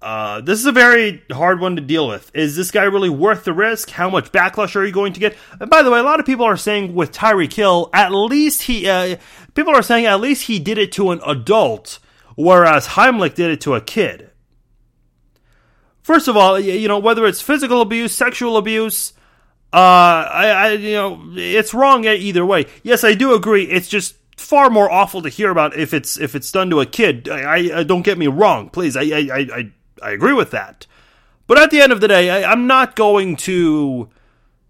[0.00, 2.30] Uh, this is a very hard one to deal with.
[2.32, 3.90] Is this guy really worth the risk?
[3.90, 5.36] How much backlash are you going to get?
[5.58, 8.62] And by the way, a lot of people are saying with Tyreek Hill, at least
[8.62, 9.16] he, uh,
[9.54, 11.98] people are saying at least he did it to an adult,
[12.36, 14.30] whereas Heimlich did it to a kid.
[16.02, 19.12] First of all, you know, whether it's physical abuse, sexual abuse,
[19.72, 22.66] uh, I, I, you know, it's wrong either way.
[22.82, 23.64] Yes, I do agree.
[23.64, 26.86] It's just far more awful to hear about if it's if it's done to a
[26.86, 27.28] kid.
[27.28, 28.96] I, I don't get me wrong, please.
[28.96, 29.72] I, I, I,
[30.02, 30.86] I agree with that.
[31.46, 34.08] But at the end of the day, I, I'm not going to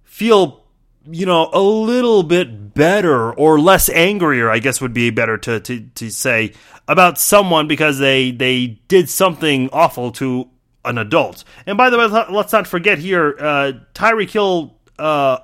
[0.04, 0.64] feel,
[1.10, 5.60] you know, a little bit better or less angrier, I guess would be better to,
[5.60, 6.52] to, to say,
[6.86, 10.48] about someone because they, they did something awful to
[10.84, 11.44] an adult.
[11.66, 15.38] And by the way, let's not forget here, uh, Tyreek Hill, uh,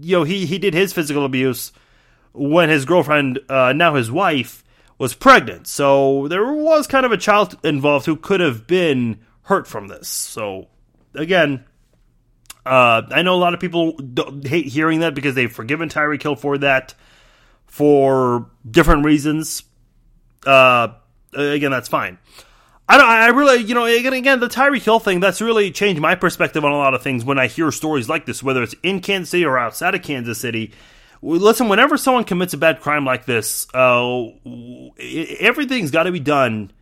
[0.00, 1.72] you know, he, he did his physical abuse
[2.32, 4.64] when his girlfriend, uh, now his wife,
[4.98, 5.66] was pregnant.
[5.66, 10.08] So there was kind of a child involved who could have been hurt from this.
[10.08, 10.68] So
[11.14, 11.64] again,
[12.66, 13.98] uh, I know a lot of people
[14.44, 16.94] hate hearing that because they've forgiven Tyreek Hill for that
[17.66, 19.62] for different reasons.
[20.46, 20.88] Uh,
[21.32, 22.18] again, that's fine.
[22.90, 23.06] I don't.
[23.06, 26.64] I really, you know, again, again, the Tyreek Hill thing that's really changed my perspective
[26.64, 29.30] on a lot of things when I hear stories like this, whether it's in Kansas
[29.30, 30.72] City or outside of Kansas City
[31.22, 34.26] listen, whenever someone commits a bad crime like this, uh,
[35.40, 36.72] everything's got to be done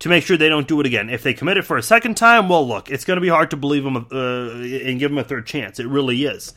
[0.00, 1.10] to make sure they don't do it again.
[1.10, 3.50] If they commit it for a second time, well, look, it's going to be hard
[3.50, 4.50] to believe them uh,
[4.88, 5.80] and give them a third chance.
[5.80, 6.54] It really is.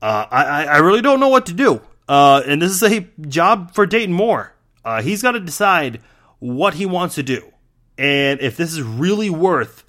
[0.00, 1.80] Uh, I, I really don't know what to do.
[2.08, 4.52] Uh, and this is a job for Dayton Moore.
[4.84, 6.00] Uh, he's got to decide
[6.38, 7.52] what he wants to do.
[7.96, 9.84] And if this is really worth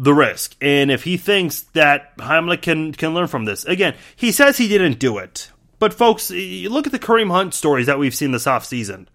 [0.00, 0.56] the risk.
[0.62, 4.66] And if he thinks that Heimlich can, can learn from this, again, he says he
[4.66, 5.50] didn't do it.
[5.80, 9.06] But folks, look at the Kareem Hunt stories that we've seen this offseason.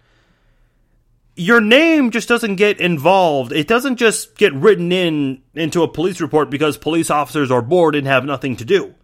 [1.38, 3.52] Your name just doesn't get involved.
[3.52, 7.94] It doesn't just get written in into a police report because police officers are bored
[7.94, 8.96] and have nothing to do.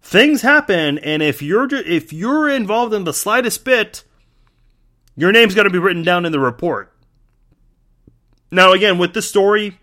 [0.00, 4.04] Things happen, and if you're if you're involved in the slightest bit,
[5.16, 6.92] your name's got to be written down in the report.
[8.50, 9.78] Now, again, with this story,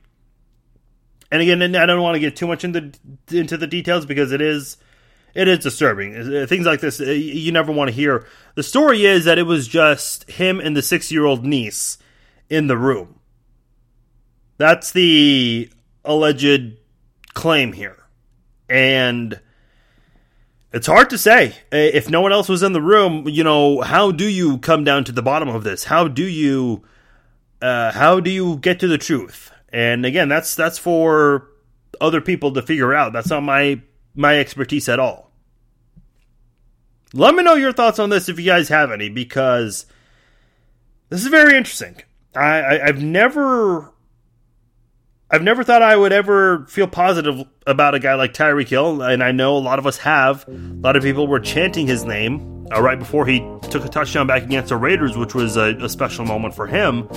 [1.31, 2.91] and again, I don't want to get too much into
[3.31, 4.77] into the details because it is
[5.33, 6.15] it is disturbing.
[6.15, 8.25] Uh, things like this, uh, you never want to hear.
[8.55, 11.97] The story is that it was just him and the six year old niece
[12.49, 13.19] in the room.
[14.57, 15.69] That's the
[16.03, 16.77] alleged
[17.33, 17.97] claim here.
[18.69, 19.39] And
[20.71, 21.55] it's hard to say.
[21.71, 25.03] If no one else was in the room, you know, how do you come down
[25.05, 25.85] to the bottom of this?
[25.85, 26.83] How do you
[27.61, 29.51] uh, how do you get to the truth?
[29.71, 31.47] And again, that's that's for
[31.99, 33.13] other people to figure out.
[33.13, 33.81] That's not my
[34.15, 35.31] my expertise at all.
[37.13, 39.85] Let me know your thoughts on this if you guys have any, because
[41.09, 42.01] this is very interesting.
[42.35, 43.91] I, I have never
[45.31, 49.23] I've never thought I would ever feel positive about a guy like Tyreek Hill, and
[49.23, 50.47] I know a lot of us have.
[50.47, 53.39] A lot of people were chanting his name uh, right before he
[53.69, 57.07] took a touchdown back against the Raiders, which was a, a special moment for him.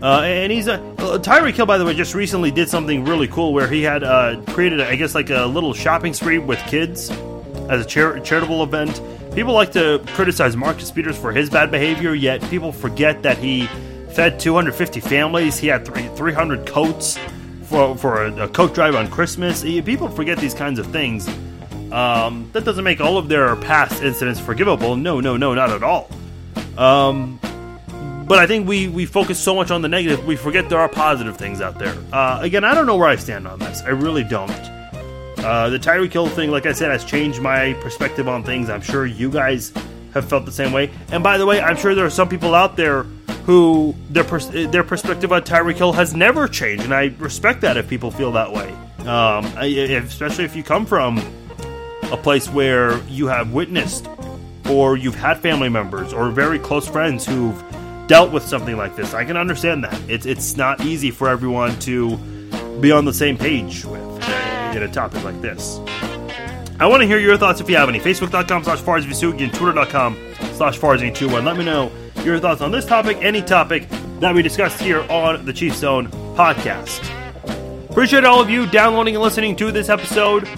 [0.00, 3.26] Uh, and he's a uh, Tyreek Hill, by the way, just recently did something really
[3.26, 7.10] cool where he had uh, created, I guess, like a little shopping spree with kids
[7.68, 9.00] as a char- charitable event.
[9.34, 13.66] People like to criticize Marcus Peters for his bad behavior, yet people forget that he
[14.12, 15.58] fed 250 families.
[15.58, 17.18] He had 300 coats
[17.64, 19.62] for for a, a coat drive on Christmas.
[19.62, 21.28] People forget these kinds of things.
[21.92, 24.96] Um, that doesn't make all of their past incidents forgivable.
[24.96, 26.10] No, no, no, not at all.
[26.76, 27.40] Um,
[28.28, 30.88] but I think we we focus so much on the negative, we forget there are
[30.88, 31.96] positive things out there.
[32.12, 33.82] Uh, again, I don't know where I stand on this.
[33.82, 34.50] I really don't.
[35.38, 38.68] Uh, the Tyreek Hill thing, like I said, has changed my perspective on things.
[38.68, 39.72] I'm sure you guys
[40.12, 40.90] have felt the same way.
[41.10, 43.04] And by the way, I'm sure there are some people out there
[43.44, 47.76] who their pers- their perspective on Tyreek Hill has never changed, and I respect that
[47.76, 48.70] if people feel that way.
[49.06, 51.18] Um, especially if you come from
[52.12, 54.06] a place where you have witnessed
[54.68, 57.58] or you've had family members or very close friends who've
[58.08, 59.14] dealt with something like this.
[59.14, 59.96] I can understand that.
[60.08, 62.16] It's it's not easy for everyone to
[62.80, 64.00] be on the same page with
[64.74, 65.78] in a topic like this.
[66.80, 68.00] I want to hear your thoughts if you have any.
[68.00, 70.16] Facebook.com slash FarzinVousoughian, Twitter.com
[70.54, 71.44] slash Farzin21.
[71.44, 71.90] Let me know
[72.24, 73.88] your thoughts on this topic, any topic
[74.20, 77.04] that we discussed here on the Chief Zone podcast.
[77.90, 80.48] Appreciate all of you downloading and listening to this episode.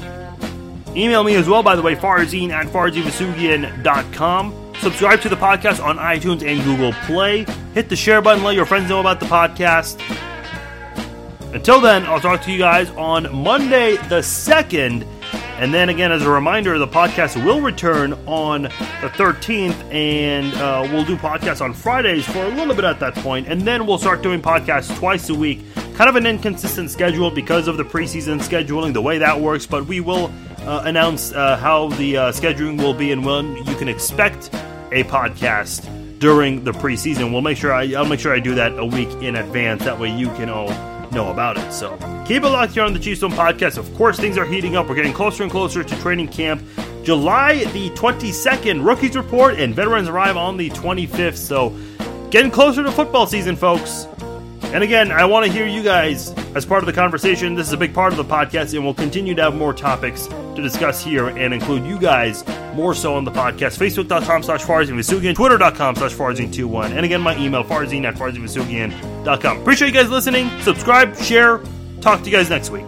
[0.94, 4.69] Email me as well, by the way, farzin at farzinvousoughian.com.
[4.80, 7.44] Subscribe to the podcast on iTunes and Google Play.
[7.74, 10.00] Hit the share button, let your friends know about the podcast.
[11.52, 15.06] Until then, I'll talk to you guys on Monday the 2nd.
[15.58, 20.88] And then again, as a reminder, the podcast will return on the 13th, and uh,
[20.90, 23.24] we'll do podcasts on Fridays for a little bit at that point.
[23.24, 25.60] point, and then we'll start doing podcasts twice a week.
[25.94, 29.84] Kind of an inconsistent schedule because of the preseason scheduling, the way that works, but
[29.84, 33.88] we will uh, announce uh, how the uh, scheduling will be and when you can
[33.88, 34.50] expect
[34.92, 37.32] a podcast during the preseason.
[37.32, 39.84] We'll make sure I, I'll make sure I do that a week in advance.
[39.84, 40.68] That way you can all
[41.10, 41.72] know about it.
[41.72, 43.78] So keep it locked here on the Chief Zone podcast.
[43.78, 44.88] Of course, things are heating up.
[44.88, 46.62] We're getting closer and closer to training camp.
[47.02, 51.36] July the 22nd, rookies report, and veterans arrive on the 25th.
[51.36, 51.70] So
[52.30, 54.06] getting closer to football season, folks.
[54.72, 57.54] And again, I want to hear you guys as part of the conversation.
[57.54, 60.26] This is a big part of the podcast, and we'll continue to have more topics
[60.26, 62.44] to discuss here and include you guys
[62.74, 63.78] more so on the podcast.
[63.78, 66.92] Facebook.com slash Farzin Twitter.com slash Farzin21.
[66.92, 69.60] And again, my email, farzin at FarzinVousoughian.com.
[69.60, 70.48] Appreciate you guys listening.
[70.60, 71.60] Subscribe, share.
[72.00, 72.86] Talk to you guys next week.